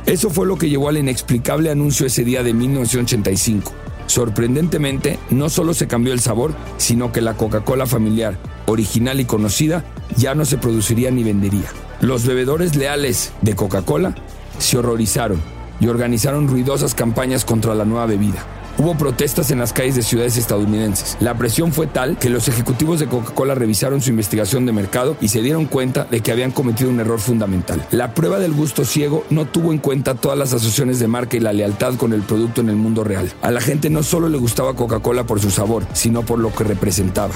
Eso 0.06 0.30
fue 0.30 0.48
lo 0.48 0.58
que 0.58 0.70
llevó 0.70 0.90
al 0.90 0.98
inexplicable 0.98 1.70
anuncio 1.70 2.08
ese 2.08 2.24
día 2.24 2.44
de 2.44 2.54
1985. 2.54 3.74
Sorprendentemente, 4.08 5.20
no 5.30 5.50
solo 5.50 5.74
se 5.74 5.88
cambió 5.88 6.14
el 6.14 6.20
sabor, 6.20 6.56
sino 6.78 7.12
que 7.12 7.22
la 7.22 7.36
Coca-Cola 7.36 7.86
familiar, 7.86 8.40
original 8.66 9.20
y 9.20 9.26
conocida, 9.26 9.84
ya 10.16 10.34
no 10.34 10.46
se 10.46 10.58
produciría 10.58 11.12
ni 11.12 11.24
vendería. 11.24 11.68
Los 12.02 12.26
bebedores 12.26 12.76
leales 12.76 13.34
de 13.42 13.56
Coca-Cola 13.56 14.16
se 14.58 14.78
horrorizaron 14.78 15.42
y 15.80 15.88
organizaron 15.88 16.48
ruidosas 16.48 16.96
campañas 16.96 17.46
contra 17.46 17.76
la 17.76 17.86
nueva 17.86 18.08
bebida. 18.08 18.46
Hubo 18.80 18.96
protestas 18.96 19.52
en 19.52 19.60
las 19.60 19.74
calles 19.74 19.96
de 19.96 20.04
ciudades 20.04 20.38
estadounidenses. 20.38 21.18
La 21.20 21.38
presión 21.38 21.74
fue 21.74 21.86
tal 21.86 22.18
que 22.18 22.30
los 22.30 22.48
ejecutivos 22.48 23.02
de 23.02 23.08
Coca-Cola 23.08 23.54
revisaron 23.54 24.00
su 24.00 24.10
investigación 24.10 24.66
de 24.66 24.72
mercado 24.72 25.18
y 25.20 25.28
se 25.28 25.42
dieron 25.42 25.66
cuenta 25.66 26.06
de 26.06 26.22
que 26.22 26.32
habían 26.32 26.52
cometido 26.52 26.90
un 26.90 27.02
error 27.02 27.20
fundamental. 27.20 27.86
La 27.92 28.14
prueba 28.14 28.40
del 28.40 28.54
gusto 28.54 28.86
ciego 28.86 29.26
no 29.32 29.46
tuvo 29.46 29.74
en 29.74 29.80
cuenta 29.80 30.16
todas 30.16 30.38
las 30.38 30.54
asociaciones 30.54 31.00
de 31.00 31.10
marca 31.10 31.36
y 31.36 31.42
la 31.42 31.52
lealtad 31.52 31.96
con 31.96 32.14
el 32.14 32.22
producto 32.22 32.62
en 32.62 32.70
el 32.70 32.78
mundo 32.78 33.04
real. 33.04 33.30
A 33.42 33.52
la 33.52 33.60
gente 33.60 33.90
no 33.90 34.02
solo 34.02 34.30
le 34.30 34.38
gustaba 34.38 34.74
Coca-Cola 34.74 35.26
por 35.26 35.42
su 35.42 35.52
sabor, 35.52 35.86
sino 35.92 36.22
por 36.22 36.40
lo 36.40 36.56
que 36.56 36.64
representaba. 36.64 37.34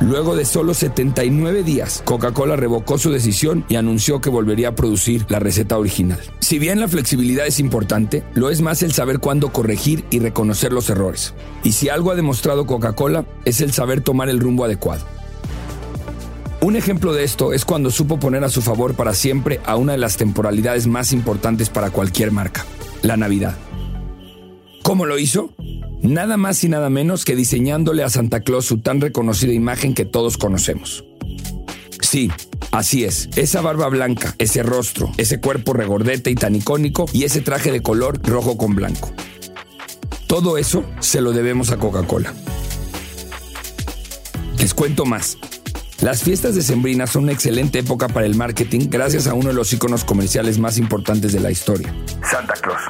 Luego 0.00 0.34
de 0.34 0.46
solo 0.46 0.72
79 0.72 1.62
días, 1.62 2.02
Coca-Cola 2.06 2.56
revocó 2.56 2.96
su 2.96 3.10
decisión 3.10 3.66
y 3.68 3.76
anunció 3.76 4.22
que 4.22 4.30
volvería 4.30 4.68
a 4.68 4.74
producir 4.74 5.26
la 5.28 5.40
receta 5.40 5.76
original. 5.76 6.18
Si 6.40 6.58
bien 6.58 6.80
la 6.80 6.88
flexibilidad 6.88 7.46
es 7.46 7.60
importante, 7.60 8.24
lo 8.32 8.48
es 8.48 8.62
más 8.62 8.82
el 8.82 8.92
saber 8.92 9.18
cuándo 9.18 9.52
corregir 9.52 10.06
y 10.10 10.18
reconocer 10.18 10.72
los 10.72 10.88
errores. 10.88 11.34
Y 11.64 11.72
si 11.72 11.90
algo 11.90 12.10
ha 12.10 12.14
demostrado 12.14 12.66
Coca-Cola, 12.66 13.26
es 13.44 13.60
el 13.60 13.72
saber 13.72 14.00
tomar 14.00 14.30
el 14.30 14.40
rumbo 14.40 14.64
adecuado. 14.64 15.04
Un 16.62 16.76
ejemplo 16.76 17.12
de 17.12 17.24
esto 17.24 17.52
es 17.52 17.66
cuando 17.66 17.90
supo 17.90 18.18
poner 18.18 18.42
a 18.42 18.48
su 18.48 18.62
favor 18.62 18.94
para 18.94 19.12
siempre 19.12 19.60
a 19.66 19.76
una 19.76 19.92
de 19.92 19.98
las 19.98 20.16
temporalidades 20.16 20.86
más 20.86 21.12
importantes 21.12 21.68
para 21.68 21.90
cualquier 21.90 22.32
marca, 22.32 22.64
la 23.02 23.18
Navidad. 23.18 23.54
¿Cómo 24.90 25.06
lo 25.06 25.20
hizo? 25.20 25.54
Nada 26.02 26.36
más 26.36 26.64
y 26.64 26.68
nada 26.68 26.90
menos 26.90 27.24
que 27.24 27.36
diseñándole 27.36 28.02
a 28.02 28.08
Santa 28.08 28.40
Claus 28.40 28.64
su 28.64 28.80
tan 28.80 29.00
reconocida 29.00 29.52
imagen 29.52 29.94
que 29.94 30.04
todos 30.04 30.36
conocemos. 30.36 31.04
Sí, 32.02 32.28
así 32.72 33.04
es, 33.04 33.28
esa 33.36 33.60
barba 33.60 33.86
blanca, 33.88 34.34
ese 34.38 34.64
rostro, 34.64 35.12
ese 35.16 35.38
cuerpo 35.38 35.74
regordete 35.74 36.32
y 36.32 36.34
tan 36.34 36.56
icónico 36.56 37.06
y 37.12 37.22
ese 37.22 37.40
traje 37.40 37.70
de 37.70 37.82
color 37.82 38.20
rojo 38.24 38.56
con 38.56 38.74
blanco. 38.74 39.12
Todo 40.26 40.58
eso 40.58 40.84
se 40.98 41.20
lo 41.20 41.30
debemos 41.30 41.70
a 41.70 41.76
Coca-Cola. 41.76 42.34
Les 44.58 44.74
cuento 44.74 45.04
más. 45.04 45.38
Las 46.00 46.24
fiestas 46.24 46.56
de 46.56 46.62
Sembrina 46.62 47.06
son 47.06 47.24
una 47.24 47.32
excelente 47.32 47.78
época 47.78 48.08
para 48.08 48.26
el 48.26 48.34
marketing 48.34 48.88
gracias 48.90 49.28
a 49.28 49.34
uno 49.34 49.50
de 49.50 49.54
los 49.54 49.72
iconos 49.72 50.02
comerciales 50.02 50.58
más 50.58 50.78
importantes 50.78 51.32
de 51.32 51.38
la 51.38 51.52
historia. 51.52 51.94
Santa 52.28 52.54
Claus. 52.54 52.80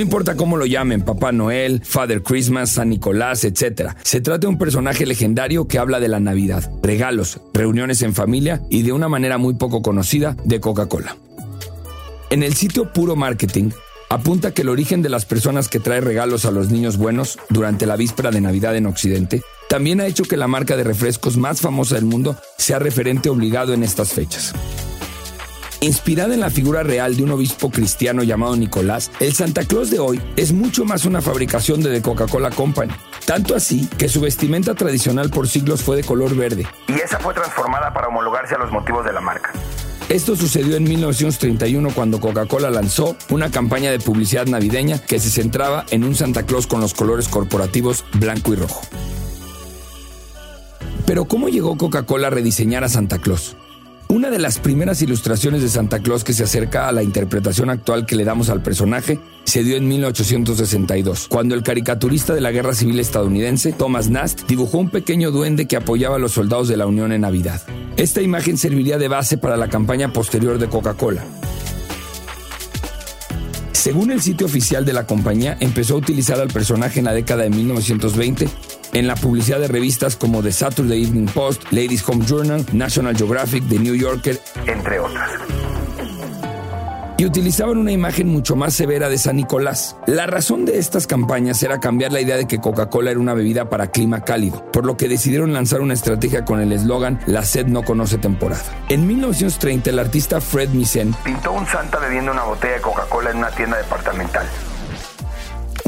No 0.00 0.04
importa 0.04 0.34
cómo 0.34 0.56
lo 0.56 0.64
llamen, 0.64 1.02
Papá 1.02 1.30
Noel, 1.30 1.82
Father 1.84 2.22
Christmas, 2.22 2.70
San 2.70 2.88
Nicolás, 2.88 3.44
etc. 3.44 3.90
Se 4.02 4.22
trata 4.22 4.38
de 4.38 4.46
un 4.46 4.56
personaje 4.56 5.04
legendario 5.04 5.68
que 5.68 5.78
habla 5.78 6.00
de 6.00 6.08
la 6.08 6.20
Navidad, 6.20 6.72
regalos, 6.82 7.42
reuniones 7.52 8.00
en 8.00 8.14
familia 8.14 8.62
y 8.70 8.80
de 8.80 8.94
una 8.94 9.10
manera 9.10 9.36
muy 9.36 9.56
poco 9.56 9.82
conocida 9.82 10.38
de 10.42 10.58
Coca-Cola. 10.58 11.18
En 12.30 12.42
el 12.42 12.54
sitio 12.54 12.94
Puro 12.94 13.14
Marketing, 13.14 13.72
apunta 14.08 14.54
que 14.54 14.62
el 14.62 14.70
origen 14.70 15.02
de 15.02 15.10
las 15.10 15.26
personas 15.26 15.68
que 15.68 15.80
trae 15.80 16.00
regalos 16.00 16.46
a 16.46 16.50
los 16.50 16.70
niños 16.70 16.96
buenos 16.96 17.38
durante 17.50 17.84
la 17.84 17.96
víspera 17.96 18.30
de 18.30 18.40
Navidad 18.40 18.74
en 18.76 18.86
Occidente 18.86 19.42
también 19.68 20.00
ha 20.00 20.06
hecho 20.06 20.24
que 20.24 20.38
la 20.38 20.48
marca 20.48 20.78
de 20.78 20.84
refrescos 20.84 21.36
más 21.36 21.60
famosa 21.60 21.96
del 21.96 22.06
mundo 22.06 22.36
sea 22.56 22.78
referente 22.78 23.28
obligado 23.28 23.74
en 23.74 23.82
estas 23.82 24.14
fechas. 24.14 24.54
Inspirada 25.82 26.34
en 26.34 26.40
la 26.40 26.50
figura 26.50 26.82
real 26.82 27.16
de 27.16 27.22
un 27.22 27.30
obispo 27.30 27.70
cristiano 27.70 28.22
llamado 28.22 28.54
Nicolás, 28.54 29.10
el 29.18 29.32
Santa 29.32 29.64
Claus 29.64 29.90
de 29.90 29.98
hoy 29.98 30.20
es 30.36 30.52
mucho 30.52 30.84
más 30.84 31.06
una 31.06 31.22
fabricación 31.22 31.82
de 31.82 31.90
The 31.90 32.02
Coca-Cola 32.02 32.50
Company. 32.50 32.92
Tanto 33.24 33.54
así 33.54 33.88
que 33.96 34.10
su 34.10 34.20
vestimenta 34.20 34.74
tradicional 34.74 35.30
por 35.30 35.48
siglos 35.48 35.82
fue 35.82 35.96
de 35.96 36.04
color 36.04 36.36
verde. 36.36 36.66
Y 36.86 37.00
esa 37.00 37.18
fue 37.18 37.32
transformada 37.32 37.94
para 37.94 38.08
homologarse 38.08 38.56
a 38.56 38.58
los 38.58 38.70
motivos 38.70 39.06
de 39.06 39.14
la 39.14 39.22
marca. 39.22 39.52
Esto 40.10 40.36
sucedió 40.36 40.76
en 40.76 40.84
1931 40.84 41.90
cuando 41.94 42.20
Coca-Cola 42.20 42.68
lanzó 42.68 43.16
una 43.30 43.50
campaña 43.50 43.90
de 43.90 44.00
publicidad 44.00 44.46
navideña 44.46 44.98
que 44.98 45.18
se 45.18 45.30
centraba 45.30 45.86
en 45.90 46.04
un 46.04 46.14
Santa 46.14 46.42
Claus 46.42 46.66
con 46.66 46.82
los 46.82 46.92
colores 46.92 47.28
corporativos 47.28 48.04
blanco 48.12 48.52
y 48.52 48.56
rojo. 48.56 48.82
Pero 51.06 51.24
¿cómo 51.24 51.48
llegó 51.48 51.78
Coca-Cola 51.78 52.26
a 52.26 52.30
rediseñar 52.30 52.84
a 52.84 52.90
Santa 52.90 53.18
Claus? 53.18 53.56
Una 54.10 54.28
de 54.28 54.40
las 54.40 54.58
primeras 54.58 55.00
ilustraciones 55.02 55.62
de 55.62 55.68
Santa 55.68 56.00
Claus 56.00 56.24
que 56.24 56.32
se 56.32 56.42
acerca 56.42 56.88
a 56.88 56.92
la 56.92 57.04
interpretación 57.04 57.70
actual 57.70 58.06
que 58.06 58.16
le 58.16 58.24
damos 58.24 58.50
al 58.50 58.60
personaje 58.60 59.20
se 59.44 59.62
dio 59.62 59.76
en 59.76 59.86
1862, 59.86 61.28
cuando 61.28 61.54
el 61.54 61.62
caricaturista 61.62 62.34
de 62.34 62.40
la 62.40 62.50
Guerra 62.50 62.74
Civil 62.74 62.98
estadounidense, 62.98 63.70
Thomas 63.70 64.10
Nast, 64.10 64.48
dibujó 64.48 64.78
un 64.78 64.90
pequeño 64.90 65.30
duende 65.30 65.68
que 65.68 65.76
apoyaba 65.76 66.16
a 66.16 66.18
los 66.18 66.32
soldados 66.32 66.66
de 66.66 66.76
la 66.76 66.88
Unión 66.88 67.12
en 67.12 67.20
Navidad. 67.20 67.62
Esta 67.96 68.20
imagen 68.20 68.58
serviría 68.58 68.98
de 68.98 69.06
base 69.06 69.38
para 69.38 69.56
la 69.56 69.68
campaña 69.68 70.12
posterior 70.12 70.58
de 70.58 70.68
Coca-Cola. 70.68 71.22
Según 73.70 74.10
el 74.10 74.20
sitio 74.20 74.46
oficial 74.46 74.84
de 74.84 74.92
la 74.92 75.06
compañía, 75.06 75.56
empezó 75.60 75.94
a 75.94 75.98
utilizar 75.98 76.40
al 76.40 76.48
personaje 76.48 76.98
en 76.98 77.04
la 77.04 77.14
década 77.14 77.44
de 77.44 77.50
1920 77.50 78.48
en 78.92 79.06
la 79.06 79.14
publicidad 79.14 79.60
de 79.60 79.68
revistas 79.68 80.16
como 80.16 80.42
The 80.42 80.52
Saturday 80.52 81.04
Evening 81.04 81.26
Post, 81.26 81.64
Ladies 81.70 82.06
Home 82.08 82.24
Journal, 82.26 82.64
National 82.72 83.16
Geographic, 83.16 83.68
The 83.68 83.78
New 83.78 83.94
Yorker, 83.94 84.40
entre 84.66 84.98
otras. 84.98 85.30
Y 87.16 87.26
utilizaban 87.26 87.76
una 87.76 87.92
imagen 87.92 88.28
mucho 88.28 88.56
más 88.56 88.72
severa 88.72 89.10
de 89.10 89.18
San 89.18 89.36
Nicolás. 89.36 89.94
La 90.06 90.26
razón 90.26 90.64
de 90.64 90.78
estas 90.78 91.06
campañas 91.06 91.62
era 91.62 91.78
cambiar 91.78 92.12
la 92.12 92.22
idea 92.22 92.38
de 92.38 92.46
que 92.46 92.62
Coca-Cola 92.62 93.10
era 93.10 93.20
una 93.20 93.34
bebida 93.34 93.68
para 93.68 93.88
clima 93.88 94.24
cálido, 94.24 94.64
por 94.72 94.86
lo 94.86 94.96
que 94.96 95.06
decidieron 95.06 95.52
lanzar 95.52 95.82
una 95.82 95.92
estrategia 95.92 96.46
con 96.46 96.60
el 96.60 96.72
eslogan 96.72 97.20
La 97.26 97.44
sed 97.44 97.66
no 97.66 97.82
conoce 97.82 98.16
temporada. 98.16 98.62
En 98.88 99.06
1930, 99.06 99.90
el 99.90 99.98
artista 99.98 100.40
Fred 100.40 100.70
Misen 100.70 101.14
pintó 101.22 101.52
un 101.52 101.66
santa 101.66 101.98
bebiendo 101.98 102.32
una 102.32 102.44
botella 102.44 102.76
de 102.76 102.80
Coca-Cola 102.80 103.32
en 103.32 103.36
una 103.36 103.50
tienda 103.50 103.76
departamental 103.76 104.46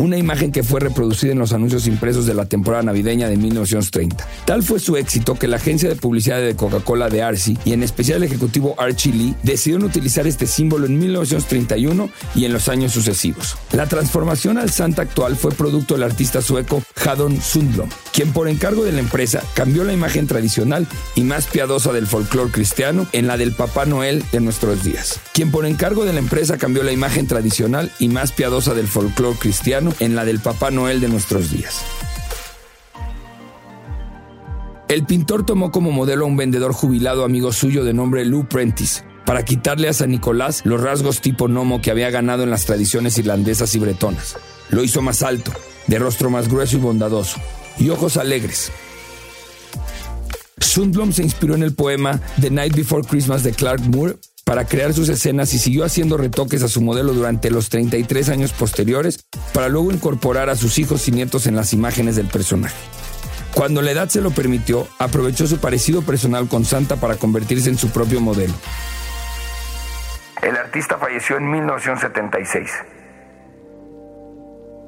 una 0.03 0.19
imagen 0.19 0.51
que 0.51 0.65
fue 0.65 0.81
reproducida 0.81 1.31
en 1.31 1.39
los 1.39 1.53
anuncios 1.53 1.87
impresos 1.87 2.27
de 2.27 2.35
la 2.35 2.47
temporada 2.47 2.83
navideña 2.83 3.29
de 3.29 3.37
1930. 3.37 4.27
Tal 4.45 4.65
fue 4.65 4.81
su 4.81 4.97
éxito 4.97 5.37
que 5.37 5.47
la 5.47 5.59
agencia 5.59 5.89
de 5.89 5.95
publicidad 5.95 6.41
de 6.41 6.57
Coca-Cola 6.57 7.09
de 7.09 7.23
Arcy 7.23 7.57
y 7.65 7.73
en 7.73 7.85
especial 7.85 8.17
el 8.17 8.25
ejecutivo 8.25 8.75
Archie 8.79 9.13
Lee 9.13 9.35
decidieron 9.45 9.85
utilizar 9.85 10.27
este 10.27 10.49
símbolo 10.49 10.87
en 10.87 10.99
1931 10.99 12.11
y 12.35 12.45
en 12.45 12.53
los 12.53 12.69
años 12.69 12.91
sucesivos. 12.93 13.57
La 13.71 13.87
transformación 13.87 14.59
al 14.59 14.71
Santa 14.71 15.03
actual 15.03 15.37
fue 15.37 15.53
producto 15.53 15.95
del 15.95 16.03
artista 16.03 16.43
sueco 16.43 16.83
Hadon 17.05 17.41
Sundblom, 17.41 17.89
quien 18.13 18.33
por 18.33 18.49
encargo 18.49 18.83
de 18.83 18.91
la 18.91 19.01
empresa 19.01 19.41
cambió 19.55 19.85
la 19.85 19.93
imagen 19.93 20.27
tradicional 20.27 20.89
y 21.15 21.23
más 21.23 21.47
piadosa 21.47 21.93
del 21.93 22.09
folclore 22.09 22.51
cristiano 22.51 23.07
en 23.13 23.29
la 23.29 23.37
del 23.37 23.53
Papá 23.53 23.85
Noel 23.85 24.25
de 24.33 24.41
nuestros 24.41 24.83
días. 24.83 25.21
Quien 25.33 25.53
por 25.53 25.65
encargo 25.65 26.05
de 26.05 26.13
la 26.13 26.19
empresa 26.19 26.59
cambió 26.59 26.83
la 26.83 26.91
imagen 26.91 27.29
tradicional 27.29 27.93
y 28.01 28.09
más 28.09 28.33
piadosa 28.33 28.75
del 28.75 28.89
folclore 28.89 29.39
cristiano 29.39 29.92
en 30.01 30.15
la 30.15 30.25
del 30.25 30.41
Papá 30.41 30.71
Noel 30.71 31.01
de 31.01 31.09
nuestros 31.09 31.51
días. 31.51 31.83
El 34.89 35.05
pintor 35.07 35.47
tomó 35.47 35.71
como 35.71 35.91
modelo 35.91 36.25
a 36.25 36.29
un 36.29 36.37
vendedor 36.37 36.73
jubilado 36.73 37.25
amigo 37.25 37.53
suyo 37.53 37.83
de 37.83 37.95
nombre 37.95 38.25
Lou 38.27 38.47
Prentice, 38.47 39.05
para 39.25 39.45
quitarle 39.45 39.89
a 39.89 39.93
San 39.95 40.11
Nicolás 40.11 40.63
los 40.65 40.83
rasgos 40.83 41.21
tipo 41.21 41.49
gnomo 41.49 41.81
que 41.81 41.91
había 41.91 42.11
ganado 42.11 42.43
en 42.43 42.51
las 42.51 42.67
tradiciones 42.67 43.17
irlandesas 43.17 43.75
y 43.75 43.79
bretonas. 43.79 44.37
Lo 44.69 44.85
hizo 44.85 45.01
más 45.01 45.23
alto, 45.23 45.53
de 45.87 45.99
rostro 45.99 46.29
más 46.29 46.49
grueso 46.49 46.77
y 46.77 46.81
bondadoso, 46.81 47.39
y 47.79 47.89
ojos 47.89 48.17
alegres. 48.17 48.71
Sundblom 50.59 51.13
se 51.13 51.23
inspiró 51.23 51.55
en 51.55 51.63
el 51.63 51.75
poema 51.75 52.21
The 52.41 52.51
Night 52.51 52.75
Before 52.75 53.07
Christmas 53.07 53.43
de 53.43 53.53
Clark 53.53 53.81
Moore 53.83 54.17
para 54.45 54.67
crear 54.67 54.93
sus 54.93 55.09
escenas 55.09 55.55
y 55.55 55.59
siguió 55.59 55.85
haciendo 55.85 56.17
retoques 56.17 56.63
a 56.63 56.69
su 56.69 56.81
modelo 56.81 57.13
durante 57.13 57.51
los 57.51 57.69
33 57.69 58.29
años 58.29 58.53
posteriores 58.53 59.25
para 59.53 59.69
luego 59.69 59.93
incorporar 59.93 60.51
a 60.51 60.57
sus 60.57 60.79
hijos 60.79 61.07
y 61.09 61.13
nietos 61.13 61.47
en 61.47 61.57
las 61.57 61.73
imágenes 61.73 62.17
del 62.17 62.27
personaje. 62.27 62.77
Cuando 63.55 63.83
la 63.83 63.91
edad 63.91 64.09
se 64.09 64.21
lo 64.21 64.31
permitió, 64.31 64.89
aprovechó 64.99 65.47
su 65.47 65.59
parecido 65.59 66.03
personal 66.03 66.49
con 66.49 66.65
Santa 66.65 66.97
para 66.97 67.17
convertirse 67.17 67.69
en 67.69 67.79
su 67.79 67.91
propio 67.91 68.21
modelo. 68.21 68.55
El 70.41 70.57
artista 70.57 70.99
falleció 70.99 71.37
en 71.37 71.51
1976. 71.51 72.71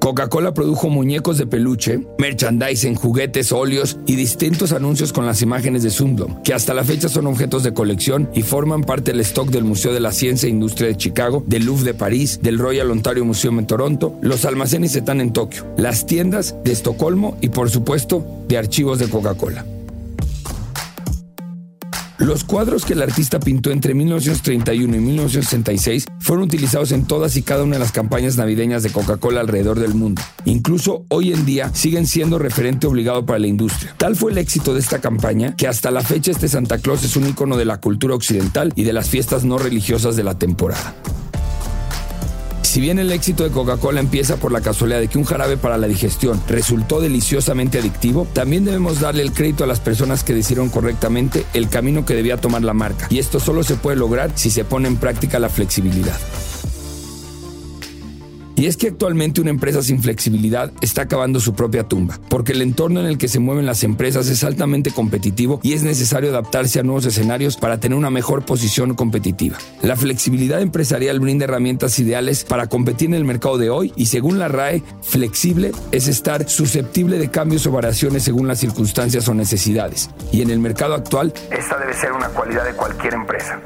Coca-Cola 0.05 0.53
produjo 0.53 0.91
muñecos 0.91 1.39
de 1.39 1.47
peluche, 1.47 1.99
merchandising, 2.19 2.95
juguetes, 2.95 3.53
óleos 3.53 3.97
y 4.05 4.17
distintos 4.17 4.73
anuncios 4.73 5.15
con 5.15 5.25
las 5.25 5.41
imágenes 5.41 5.83
de 5.83 5.89
Zumblom, 5.89 6.43
que 6.43 6.53
hasta 6.53 6.75
la 6.75 6.85
fecha 6.85 7.09
son 7.09 7.27
objetos 7.27 7.63
de 7.63 7.73
colección 7.73 8.29
y 8.35 8.43
forman 8.43 8.85
parte 8.85 9.13
del 9.13 9.21
stock 9.21 9.49
del 9.49 9.65
Museo 9.65 9.95
de 9.95 10.01
la 10.01 10.13
Ciencia 10.13 10.47
e 10.47 10.51
Industria 10.51 10.89
de 10.89 10.99
Chicago, 10.99 11.43
del 11.47 11.65
Louvre 11.65 11.85
de 11.85 11.95
París, 11.95 12.41
del 12.43 12.59
Royal 12.59 12.91
Ontario 12.91 13.25
Museum 13.25 13.61
en 13.61 13.67
Toronto, 13.67 14.19
los 14.21 14.45
almacenes 14.45 14.95
están 14.95 15.23
en 15.23 15.33
Tokio, 15.33 15.65
las 15.79 16.05
tiendas 16.05 16.55
de 16.65 16.73
Estocolmo 16.73 17.39
y 17.41 17.49
por 17.49 17.71
supuesto 17.71 18.27
de 18.47 18.59
archivos 18.59 18.99
de 18.99 19.09
Coca-Cola. 19.09 19.65
Los 22.19 22.45
cuadros 22.45 22.85
que 22.85 22.93
el 22.93 23.03
artista 23.03 23.41
pintó 23.41 23.73
entre 23.73 23.93
1931 23.93 24.97
y 24.97 25.01
1966 25.01 26.07
fueron 26.21 26.45
utilizados 26.45 26.93
en 26.93 27.07
todas 27.07 27.37
y 27.37 27.43
cada 27.43 27.65
una 27.65 27.75
de 27.75 27.81
las 27.81 27.91
campañas 27.91 28.37
navideñas 28.37 28.85
de 28.85 28.91
Coca-Cola 28.91 29.41
alrededor 29.41 29.81
del 29.81 29.95
mundo. 29.95 30.23
Incluso 30.45 31.07
hoy 31.09 31.33
en 31.33 31.45
día 31.45 31.75
siguen 31.75 32.07
siendo 32.07 32.39
referente 32.39 32.87
obligado 32.87 33.27
para 33.27 33.41
la 33.41 33.49
industria. 33.49 33.97
Tal 33.99 34.15
fue 34.15 34.31
el 34.31 34.39
éxito 34.39 34.75
de 34.75 34.81
esta 34.81 35.01
campaña 35.01 35.57
que 35.57 35.67
hasta 35.67 35.91
la 35.91 36.03
fecha 36.03 36.31
este 36.31 36.47
Santa 36.47 36.79
Claus 36.79 37.03
es 37.03 37.17
un 37.17 37.27
icono 37.27 37.57
de 37.57 37.65
la 37.65 37.81
cultura 37.81 38.15
occidental 38.15 38.73
y 38.77 38.85
de 38.85 38.93
las 38.93 39.11
fiestas 39.11 39.45
no 39.45 39.59
religiosas 39.59 40.15
de 40.15 40.23
la 40.23 40.39
temporada. 40.39 40.95
Si 42.75 42.81
bien 42.81 42.99
el 42.99 43.13
éxito 43.13 43.45
de 43.45 43.53
Coca-Cola 43.53 44.01
empieza 44.01 44.37
por 44.37 44.51
la 44.51 44.61
casualidad 44.61 44.99
de 44.99 45.07
que 45.07 45.17
un 45.17 45.23
jarabe 45.23 45.57
para 45.57 45.79
la 45.79 45.87
digestión 45.87 46.43
resultó 46.49 47.01
deliciosamente 47.01 47.79
adictivo, 47.79 48.27
también 48.33 48.65
debemos 48.65 48.99
darle 48.99 49.23
el 49.23 49.33
crédito 49.33 49.63
a 49.63 49.69
las 49.69 49.79
personas 49.79 50.25
que 50.25 50.35
decidieron 50.35 50.71
correctamente 50.71 51.47
el 51.55 51.69
camino 51.69 52.05
que 52.05 52.17
debía 52.17 52.37
tomar 52.37 52.63
la 52.63 52.75
marca. 52.75 53.07
Y 53.11 53.21
esto 53.21 53.39
solo 53.39 53.63
se 53.63 53.77
puede 53.77 53.97
lograr 53.97 54.33
si 54.35 54.51
se 54.51 54.65
pone 54.65 54.89
en 54.89 54.97
práctica 54.97 55.39
la 55.39 55.51
flexibilidad. 55.51 56.19
Y 58.65 58.67
es 58.67 58.79
que 58.79 58.89
actualmente 58.89 59.43
una 59.43 59.51
empresa 59.51 59.83
sin 59.83 60.03
flexibilidad 60.03 60.73
está 60.81 61.03
acabando 61.03 61.39
su 61.39 61.53
propia 61.53 61.85
tumba, 61.85 62.19
porque 62.31 62.53
el 62.53 62.63
entorno 62.63 62.99
en 62.99 63.05
el 63.05 63.19
que 63.19 63.29
se 63.29 63.39
mueven 63.39 63.67
las 63.67 63.85
empresas 63.85 64.27
es 64.29 64.43
altamente 64.43 64.91
competitivo 64.91 65.61
y 65.63 65.75
es 65.75 65.83
necesario 65.83 66.31
adaptarse 66.31 66.81
a 66.81 66.83
nuevos 66.83 67.05
escenarios 67.05 67.59
para 67.59 67.79
tener 67.79 67.99
una 67.99 68.09
mejor 68.09 68.47
posición 68.47 68.95
competitiva. 68.95 69.59
La 69.83 69.97
flexibilidad 69.97 70.63
empresarial 70.63 71.21
brinda 71.21 71.45
herramientas 71.45 71.99
ideales 71.99 72.45
para 72.45 72.67
competir 72.67 73.09
en 73.09 73.17
el 73.17 73.27
mercado 73.27 73.59
de 73.59 73.69
hoy 73.69 73.93
y 73.97 74.07
según 74.07 74.39
la 74.39 74.49
RAE, 74.49 74.83
flexible 75.03 75.73
es 75.93 76.09
estar 76.09 76.49
susceptible 76.49 77.19
de 77.19 77.31
cambios 77.31 77.67
o 77.67 77.71
variaciones 77.71 78.23
según 78.23 78.49
las 78.49 78.61
circunstancias 78.61 79.29
o 79.29 79.35
necesidades. 79.35 80.09
Y 80.33 80.41
en 80.41 80.49
el 80.49 80.59
mercado 80.59 80.95
actual, 80.95 81.35
esta 81.51 81.77
debe 81.77 81.93
ser 81.93 82.13
una 82.13 82.29
cualidad 82.29 82.65
de 82.65 82.73
cualquier 82.73 83.13
empresa. 83.13 83.61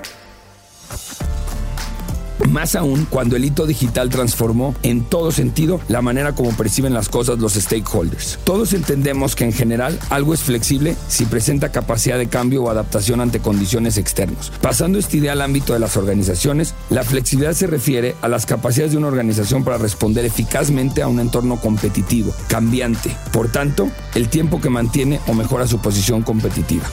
Más 2.49 2.77
aún 2.77 3.07
cuando 3.11 3.37
el 3.37 3.45
hito 3.45 3.67
digital 3.67 4.11
transformó 4.11 4.75
en 4.83 5.05
todo 5.05 5.33
sentido 5.33 5.81
la 5.89 6.03
manera 6.03 6.35
como 6.35 6.57
perciben 6.57 6.95
las 6.95 7.09
cosas 7.09 7.39
los 7.39 7.55
stakeholders. 7.55 8.39
Todos 8.45 8.73
entendemos 8.73 9.35
que 9.35 9.45
en 9.45 9.53
general 9.53 9.99
algo 10.09 10.35
es 10.35 10.41
flexible 10.41 10.97
si 11.09 11.27
presenta 11.27 11.73
capacidad 11.73 12.19
de 12.19 12.29
cambio 12.29 12.63
o 12.63 12.71
adaptación 12.71 13.21
ante 13.21 13.41
condiciones 13.41 13.99
externas. 13.99 14.53
Pasando 14.63 14.99
esta 14.99 15.17
idea 15.17 15.33
al 15.33 15.43
ámbito 15.43 15.73
de 15.73 15.81
las 15.81 15.97
organizaciones, 15.97 16.75
la 16.91 17.03
flexibilidad 17.03 17.53
se 17.53 17.67
refiere 17.67 18.15
a 18.23 18.29
las 18.29 18.47
capacidades 18.47 18.93
de 18.93 18.99
una 18.99 19.09
organización 19.09 19.65
para 19.65 19.79
responder 19.79 20.25
eficazmente 20.25 21.03
a 21.03 21.09
un 21.09 21.21
entorno 21.21 21.57
competitivo, 21.57 22.33
cambiante. 22.49 23.17
Por 23.33 23.51
tanto, 23.51 23.91
el 24.15 24.29
tiempo 24.29 24.61
que 24.61 24.71
mantiene 24.71 25.21
o 25.27 25.35
mejora 25.35 25.67
su 25.67 25.79
posición 25.81 26.23
competitiva. 26.23 26.87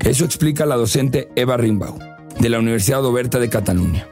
Eso 0.00 0.24
explica 0.24 0.66
la 0.66 0.76
docente 0.76 1.30
Eva 1.36 1.56
Rimbaud 1.56 2.11
de 2.38 2.48
la 2.48 2.58
Universidad 2.58 3.04
Oberta 3.04 3.38
de 3.38 3.48
Cataluña. 3.48 4.06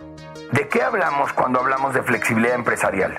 ¿De 0.52 0.68
qué 0.68 0.82
hablamos 0.82 1.32
cuando 1.32 1.60
hablamos 1.60 1.94
de 1.94 2.02
flexibilidad 2.02 2.54
empresarial? 2.54 3.14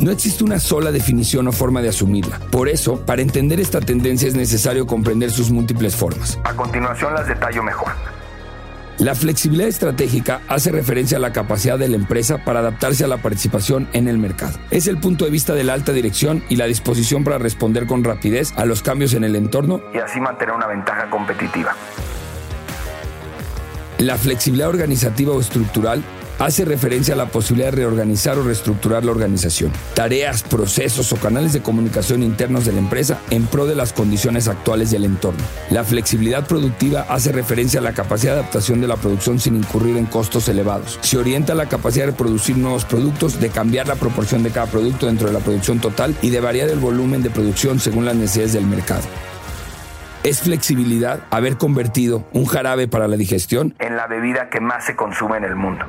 No 0.00 0.10
existe 0.10 0.42
una 0.42 0.58
sola 0.58 0.90
definición 0.90 1.46
o 1.46 1.52
forma 1.52 1.80
de 1.80 1.88
asumirla. 1.88 2.40
Por 2.50 2.68
eso, 2.68 3.06
para 3.06 3.22
entender 3.22 3.60
esta 3.60 3.80
tendencia 3.80 4.26
es 4.26 4.34
necesario 4.34 4.84
comprender 4.84 5.30
sus 5.30 5.50
múltiples 5.50 5.94
formas. 5.94 6.40
A 6.42 6.54
continuación 6.54 7.14
las 7.14 7.28
detallo 7.28 7.62
mejor. 7.62 7.92
La 8.98 9.14
flexibilidad 9.14 9.68
estratégica 9.68 10.42
hace 10.48 10.70
referencia 10.70 11.16
a 11.16 11.20
la 11.20 11.32
capacidad 11.32 11.78
de 11.78 11.88
la 11.88 11.96
empresa 11.96 12.44
para 12.44 12.60
adaptarse 12.60 13.04
a 13.04 13.08
la 13.08 13.16
participación 13.18 13.88
en 13.92 14.06
el 14.06 14.18
mercado. 14.18 14.58
Es 14.70 14.86
el 14.86 14.98
punto 14.98 15.24
de 15.24 15.30
vista 15.30 15.54
de 15.54 15.64
la 15.64 15.72
alta 15.72 15.92
dirección 15.92 16.44
y 16.48 16.56
la 16.56 16.66
disposición 16.66 17.24
para 17.24 17.38
responder 17.38 17.86
con 17.86 18.04
rapidez 18.04 18.52
a 18.56 18.64
los 18.64 18.82
cambios 18.82 19.14
en 19.14 19.24
el 19.24 19.34
entorno 19.34 19.80
y 19.94 19.98
así 19.98 20.20
mantener 20.20 20.54
una 20.54 20.66
ventaja 20.66 21.08
competitiva. 21.10 21.74
La 24.02 24.18
flexibilidad 24.18 24.68
organizativa 24.68 25.32
o 25.32 25.40
estructural 25.40 26.02
hace 26.40 26.64
referencia 26.64 27.14
a 27.14 27.16
la 27.16 27.26
posibilidad 27.26 27.70
de 27.70 27.76
reorganizar 27.76 28.36
o 28.36 28.42
reestructurar 28.42 29.04
la 29.04 29.12
organización, 29.12 29.70
tareas, 29.94 30.42
procesos 30.42 31.12
o 31.12 31.16
canales 31.16 31.52
de 31.52 31.62
comunicación 31.62 32.24
internos 32.24 32.64
de 32.64 32.72
la 32.72 32.80
empresa 32.80 33.20
en 33.30 33.46
pro 33.46 33.64
de 33.64 33.76
las 33.76 33.92
condiciones 33.92 34.48
actuales 34.48 34.90
del 34.90 35.04
entorno. 35.04 35.38
La 35.70 35.84
flexibilidad 35.84 36.44
productiva 36.48 37.06
hace 37.08 37.30
referencia 37.30 37.78
a 37.78 37.84
la 37.84 37.94
capacidad 37.94 38.32
de 38.32 38.40
adaptación 38.40 38.80
de 38.80 38.88
la 38.88 38.96
producción 38.96 39.38
sin 39.38 39.54
incurrir 39.54 39.96
en 39.96 40.06
costos 40.06 40.48
elevados. 40.48 40.98
Se 41.02 41.16
orienta 41.16 41.52
a 41.52 41.56
la 41.56 41.68
capacidad 41.68 42.06
de 42.06 42.12
producir 42.12 42.58
nuevos 42.58 42.84
productos, 42.84 43.38
de 43.38 43.50
cambiar 43.50 43.86
la 43.86 43.94
proporción 43.94 44.42
de 44.42 44.50
cada 44.50 44.66
producto 44.66 45.06
dentro 45.06 45.28
de 45.28 45.34
la 45.34 45.38
producción 45.38 45.78
total 45.78 46.16
y 46.22 46.30
de 46.30 46.40
variar 46.40 46.70
el 46.70 46.80
volumen 46.80 47.22
de 47.22 47.30
producción 47.30 47.78
según 47.78 48.04
las 48.04 48.16
necesidades 48.16 48.54
del 48.54 48.66
mercado. 48.66 49.04
Es 50.24 50.42
flexibilidad 50.42 51.24
haber 51.30 51.56
convertido 51.56 52.28
un 52.32 52.46
jarabe 52.46 52.86
para 52.86 53.08
la 53.08 53.16
digestión 53.16 53.74
en 53.80 53.96
la 53.96 54.06
bebida 54.06 54.50
que 54.50 54.60
más 54.60 54.84
se 54.84 54.94
consume 54.94 55.38
en 55.38 55.44
el 55.44 55.56
mundo. 55.56 55.84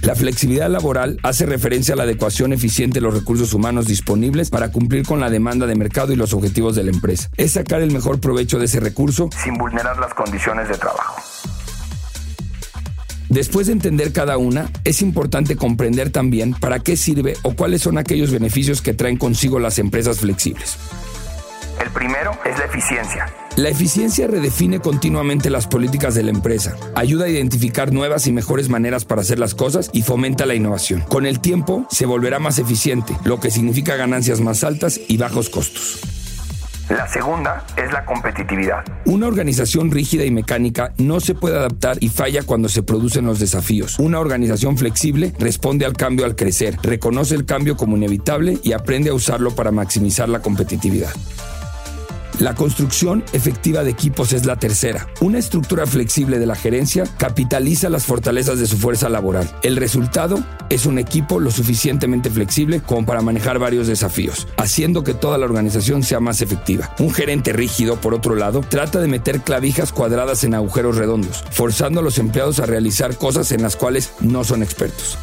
La 0.00 0.14
flexibilidad 0.14 0.70
laboral 0.70 1.18
hace 1.22 1.44
referencia 1.44 1.92
a 1.92 1.96
la 1.98 2.04
adecuación 2.04 2.54
eficiente 2.54 2.94
de 2.94 3.00
los 3.02 3.12
recursos 3.12 3.52
humanos 3.52 3.86
disponibles 3.86 4.48
para 4.48 4.72
cumplir 4.72 5.04
con 5.04 5.20
la 5.20 5.28
demanda 5.28 5.66
de 5.66 5.74
mercado 5.74 6.14
y 6.14 6.16
los 6.16 6.32
objetivos 6.32 6.74
de 6.74 6.84
la 6.84 6.90
empresa. 6.90 7.28
Es 7.36 7.52
sacar 7.52 7.82
el 7.82 7.92
mejor 7.92 8.18
provecho 8.18 8.58
de 8.58 8.64
ese 8.64 8.80
recurso 8.80 9.28
sin 9.36 9.58
vulnerar 9.58 9.98
las 9.98 10.14
condiciones 10.14 10.68
de 10.70 10.78
trabajo. 10.78 11.20
Después 13.28 13.66
de 13.66 13.74
entender 13.74 14.14
cada 14.14 14.38
una, 14.38 14.70
es 14.84 15.02
importante 15.02 15.56
comprender 15.56 16.08
también 16.08 16.54
para 16.54 16.78
qué 16.78 16.96
sirve 16.96 17.34
o 17.42 17.54
cuáles 17.54 17.82
son 17.82 17.98
aquellos 17.98 18.30
beneficios 18.30 18.80
que 18.80 18.94
traen 18.94 19.18
consigo 19.18 19.58
las 19.58 19.78
empresas 19.78 20.20
flexibles. 20.20 20.78
El 21.80 21.90
primero 21.90 22.32
es 22.44 22.58
la 22.58 22.64
eficiencia. 22.64 23.32
La 23.56 23.68
eficiencia 23.68 24.26
redefine 24.26 24.80
continuamente 24.80 25.50
las 25.50 25.66
políticas 25.66 26.14
de 26.14 26.22
la 26.22 26.30
empresa, 26.30 26.76
ayuda 26.94 27.26
a 27.26 27.28
identificar 27.28 27.92
nuevas 27.92 28.26
y 28.26 28.32
mejores 28.32 28.68
maneras 28.68 29.04
para 29.04 29.20
hacer 29.20 29.38
las 29.38 29.54
cosas 29.54 29.90
y 29.92 30.02
fomenta 30.02 30.46
la 30.46 30.54
innovación. 30.54 31.00
Con 31.02 31.26
el 31.26 31.40
tiempo 31.40 31.86
se 31.90 32.06
volverá 32.06 32.38
más 32.38 32.58
eficiente, 32.58 33.16
lo 33.24 33.40
que 33.40 33.50
significa 33.50 33.96
ganancias 33.96 34.40
más 34.40 34.64
altas 34.64 35.00
y 35.08 35.16
bajos 35.16 35.50
costos. 35.50 36.00
La 36.88 37.06
segunda 37.06 37.66
es 37.76 37.92
la 37.92 38.06
competitividad. 38.06 38.82
Una 39.04 39.26
organización 39.26 39.90
rígida 39.90 40.24
y 40.24 40.30
mecánica 40.30 40.94
no 40.96 41.20
se 41.20 41.34
puede 41.34 41.58
adaptar 41.58 41.98
y 42.00 42.08
falla 42.08 42.42
cuando 42.44 42.70
se 42.70 42.82
producen 42.82 43.26
los 43.26 43.38
desafíos. 43.38 43.98
Una 43.98 44.20
organización 44.20 44.78
flexible 44.78 45.34
responde 45.38 45.84
al 45.84 45.92
cambio 45.92 46.24
al 46.24 46.34
crecer, 46.34 46.78
reconoce 46.82 47.34
el 47.34 47.44
cambio 47.44 47.76
como 47.76 47.96
inevitable 47.96 48.58
y 48.62 48.72
aprende 48.72 49.10
a 49.10 49.14
usarlo 49.14 49.50
para 49.54 49.70
maximizar 49.70 50.30
la 50.30 50.40
competitividad. 50.40 51.10
La 52.38 52.54
construcción 52.54 53.24
efectiva 53.32 53.82
de 53.82 53.90
equipos 53.90 54.32
es 54.32 54.46
la 54.46 54.54
tercera. 54.54 55.08
Una 55.20 55.38
estructura 55.38 55.86
flexible 55.86 56.38
de 56.38 56.46
la 56.46 56.54
gerencia 56.54 57.02
capitaliza 57.18 57.88
las 57.88 58.06
fortalezas 58.06 58.60
de 58.60 58.66
su 58.68 58.76
fuerza 58.76 59.08
laboral. 59.08 59.50
El 59.62 59.76
resultado 59.76 60.38
es 60.70 60.86
un 60.86 61.00
equipo 61.00 61.40
lo 61.40 61.50
suficientemente 61.50 62.30
flexible 62.30 62.80
como 62.80 63.04
para 63.04 63.22
manejar 63.22 63.58
varios 63.58 63.88
desafíos, 63.88 64.46
haciendo 64.56 65.02
que 65.02 65.14
toda 65.14 65.36
la 65.36 65.46
organización 65.46 66.04
sea 66.04 66.20
más 66.20 66.40
efectiva. 66.40 66.94
Un 67.00 67.12
gerente 67.12 67.52
rígido, 67.52 67.96
por 67.96 68.14
otro 68.14 68.36
lado, 68.36 68.60
trata 68.60 69.00
de 69.00 69.08
meter 69.08 69.40
clavijas 69.40 69.90
cuadradas 69.90 70.44
en 70.44 70.54
agujeros 70.54 70.96
redondos, 70.96 71.44
forzando 71.50 71.98
a 71.98 72.04
los 72.04 72.18
empleados 72.18 72.60
a 72.60 72.66
realizar 72.66 73.16
cosas 73.16 73.50
en 73.50 73.62
las 73.62 73.74
cuales 73.74 74.12
no 74.20 74.44
son 74.44 74.62
expertos. 74.62 75.18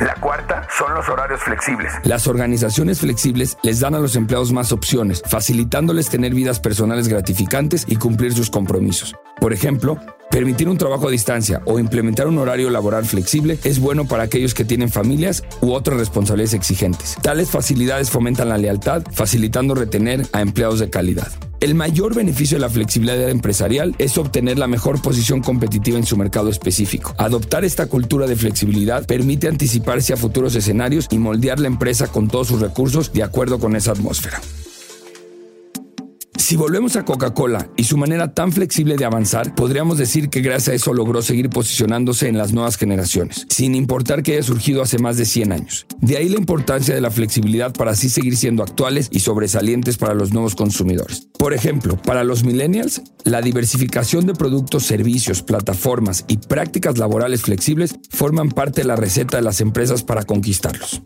La 0.00 0.14
cuarta 0.14 0.66
son 0.78 0.94
los 0.94 1.08
horarios 1.08 1.40
flexibles. 1.42 1.92
Las 2.04 2.28
organizaciones 2.28 3.00
flexibles 3.00 3.58
les 3.62 3.80
dan 3.80 3.96
a 3.96 3.98
los 3.98 4.14
empleados 4.14 4.52
más 4.52 4.70
opciones, 4.70 5.22
facilitándoles 5.26 6.08
tener 6.08 6.34
vidas 6.34 6.60
personales 6.60 7.08
gratificantes 7.08 7.84
y 7.88 7.96
cumplir 7.96 8.32
sus 8.32 8.48
compromisos. 8.48 9.16
Por 9.48 9.54
ejemplo, 9.54 9.98
Permitir 10.30 10.68
un 10.68 10.76
trabajo 10.76 11.08
a 11.08 11.10
distancia 11.10 11.62
o 11.64 11.78
implementar 11.78 12.28
un 12.28 12.36
horario 12.36 12.68
laboral 12.68 13.06
flexible 13.06 13.58
es 13.64 13.80
bueno 13.80 14.06
para 14.06 14.24
aquellos 14.24 14.52
que 14.52 14.66
tienen 14.66 14.90
familias 14.90 15.42
u 15.62 15.72
otras 15.72 15.98
responsabilidades 15.98 16.52
exigentes. 16.52 17.16
Tales 17.22 17.50
facilidades 17.50 18.10
fomentan 18.10 18.50
la 18.50 18.58
lealtad, 18.58 19.02
facilitando 19.10 19.74
retener 19.74 20.26
a 20.32 20.42
empleados 20.42 20.80
de 20.80 20.90
calidad. 20.90 21.32
El 21.60 21.74
mayor 21.74 22.14
beneficio 22.14 22.58
de 22.58 22.60
la 22.60 22.68
flexibilidad 22.68 23.30
empresarial 23.30 23.96
es 23.96 24.18
obtener 24.18 24.58
la 24.58 24.66
mejor 24.66 25.00
posición 25.00 25.40
competitiva 25.40 25.96
en 25.96 26.04
su 26.04 26.18
mercado 26.18 26.50
específico. 26.50 27.14
Adoptar 27.16 27.64
esta 27.64 27.86
cultura 27.86 28.26
de 28.26 28.36
flexibilidad 28.36 29.06
permite 29.06 29.48
anticiparse 29.48 30.12
a 30.12 30.18
futuros 30.18 30.54
escenarios 30.54 31.08
y 31.10 31.16
moldear 31.16 31.58
la 31.58 31.68
empresa 31.68 32.06
con 32.06 32.28
todos 32.28 32.48
sus 32.48 32.60
recursos 32.60 33.14
de 33.14 33.22
acuerdo 33.22 33.58
con 33.58 33.76
esa 33.76 33.92
atmósfera. 33.92 34.42
Si 36.48 36.56
volvemos 36.56 36.96
a 36.96 37.04
Coca-Cola 37.04 37.68
y 37.76 37.84
su 37.84 37.98
manera 37.98 38.32
tan 38.32 38.52
flexible 38.52 38.96
de 38.96 39.04
avanzar, 39.04 39.54
podríamos 39.54 39.98
decir 39.98 40.30
que 40.30 40.40
gracias 40.40 40.68
a 40.68 40.74
eso 40.76 40.94
logró 40.94 41.20
seguir 41.20 41.50
posicionándose 41.50 42.26
en 42.26 42.38
las 42.38 42.54
nuevas 42.54 42.78
generaciones, 42.78 43.44
sin 43.50 43.74
importar 43.74 44.22
que 44.22 44.32
haya 44.32 44.42
surgido 44.42 44.80
hace 44.80 44.98
más 44.98 45.18
de 45.18 45.26
100 45.26 45.52
años. 45.52 45.86
De 46.00 46.16
ahí 46.16 46.30
la 46.30 46.38
importancia 46.38 46.94
de 46.94 47.02
la 47.02 47.10
flexibilidad 47.10 47.74
para 47.74 47.90
así 47.90 48.08
seguir 48.08 48.34
siendo 48.34 48.62
actuales 48.62 49.10
y 49.12 49.20
sobresalientes 49.20 49.98
para 49.98 50.14
los 50.14 50.32
nuevos 50.32 50.54
consumidores. 50.54 51.28
Por 51.38 51.52
ejemplo, 51.52 52.00
para 52.00 52.24
los 52.24 52.44
millennials, 52.44 53.02
la 53.24 53.42
diversificación 53.42 54.24
de 54.24 54.32
productos, 54.32 54.86
servicios, 54.86 55.42
plataformas 55.42 56.24
y 56.28 56.38
prácticas 56.38 56.96
laborales 56.96 57.42
flexibles 57.42 57.96
forman 58.08 58.48
parte 58.48 58.80
de 58.80 58.86
la 58.86 58.96
receta 58.96 59.36
de 59.36 59.42
las 59.42 59.60
empresas 59.60 60.02
para 60.02 60.22
conquistarlos. 60.22 61.02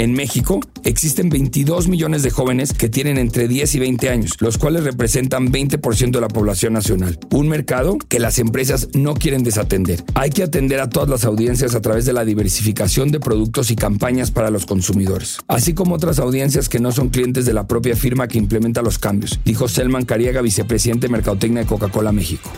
En 0.00 0.14
México 0.14 0.60
existen 0.82 1.28
22 1.28 1.86
millones 1.88 2.22
de 2.22 2.30
jóvenes 2.30 2.72
que 2.72 2.88
tienen 2.88 3.18
entre 3.18 3.48
10 3.48 3.74
y 3.74 3.80
20 3.80 4.08
años, 4.08 4.32
los 4.38 4.56
cuales 4.56 4.84
representan 4.84 5.52
20% 5.52 6.12
de 6.12 6.20
la 6.22 6.28
población 6.28 6.72
nacional. 6.72 7.18
Un 7.32 7.50
mercado 7.50 7.98
que 8.08 8.18
las 8.18 8.38
empresas 8.38 8.88
no 8.94 9.12
quieren 9.12 9.44
desatender. 9.44 10.02
Hay 10.14 10.30
que 10.30 10.42
atender 10.42 10.80
a 10.80 10.88
todas 10.88 11.10
las 11.10 11.26
audiencias 11.26 11.74
a 11.74 11.82
través 11.82 12.06
de 12.06 12.14
la 12.14 12.24
diversificación 12.24 13.10
de 13.12 13.20
productos 13.20 13.70
y 13.70 13.76
campañas 13.76 14.30
para 14.30 14.48
los 14.48 14.64
consumidores, 14.64 15.40
así 15.48 15.74
como 15.74 15.96
otras 15.96 16.18
audiencias 16.18 16.70
que 16.70 16.80
no 16.80 16.92
son 16.92 17.10
clientes 17.10 17.44
de 17.44 17.52
la 17.52 17.66
propia 17.66 17.94
firma 17.94 18.26
que 18.26 18.38
implementa 18.38 18.80
los 18.80 18.98
cambios, 18.98 19.38
dijo 19.44 19.68
Selman 19.68 20.06
Cariaga, 20.06 20.40
vicepresidente 20.40 21.08
de 21.08 21.12
Mercadotecnia 21.12 21.64
de 21.64 21.68
Coca-Cola 21.68 22.10
México. 22.10 22.48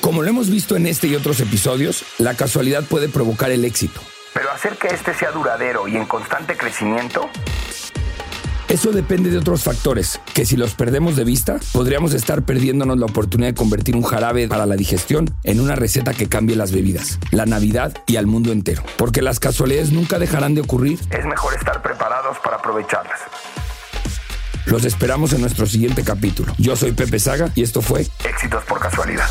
Como 0.00 0.22
lo 0.22 0.30
hemos 0.30 0.50
visto 0.50 0.76
en 0.76 0.86
este 0.86 1.08
y 1.08 1.16
otros 1.16 1.40
episodios, 1.40 2.04
la 2.18 2.34
casualidad 2.34 2.84
puede 2.84 3.08
provocar 3.08 3.50
el 3.50 3.64
éxito. 3.64 4.00
Pero 4.36 4.52
hacer 4.52 4.76
que 4.76 4.88
este 4.88 5.14
sea 5.14 5.30
duradero 5.30 5.88
y 5.88 5.96
en 5.96 6.04
constante 6.04 6.58
crecimiento, 6.58 7.30
Eso 8.68 8.92
depende 8.92 9.30
de 9.30 9.38
otros 9.38 9.62
factores, 9.62 10.20
que 10.34 10.44
si 10.44 10.56
los 10.56 10.74
perdemos 10.74 11.16
de 11.16 11.24
vista, 11.24 11.56
podríamos 11.72 12.12
estar 12.12 12.42
perdiéndonos 12.42 12.98
la 12.98 13.06
oportunidad 13.06 13.48
de 13.48 13.54
convertir 13.54 13.96
un 13.96 14.02
jarabe 14.02 14.46
para 14.46 14.66
la 14.66 14.76
digestión 14.76 15.34
en 15.44 15.60
una 15.60 15.74
receta 15.74 16.12
que 16.12 16.28
cambie 16.28 16.54
las 16.54 16.70
bebidas, 16.70 17.18
la 17.30 17.46
Navidad 17.46 17.96
y 18.06 18.16
al 18.16 18.26
mundo 18.26 18.52
entero. 18.52 18.82
Porque 18.98 19.22
las 19.22 19.40
casualidades 19.40 19.90
nunca 19.92 20.18
dejarán 20.18 20.54
de 20.54 20.60
ocurrir. 20.60 21.00
es 21.10 21.24
mejor 21.24 21.54
estar 21.54 21.80
preparados 21.80 22.36
para 22.40 22.56
aprovecharlas. 22.56 23.20
Los 24.66 24.84
esperamos 24.84 25.32
en 25.32 25.40
nuestro 25.40 25.64
siguiente 25.64 26.04
capítulo. 26.04 26.52
Yo 26.58 26.76
soy 26.76 26.92
Pepe 26.92 27.20
Saga 27.20 27.52
y 27.54 27.62
esto 27.62 27.80
fue 27.80 28.06
Éxitos 28.24 28.64
por 28.64 28.80
casualidad. 28.80 29.30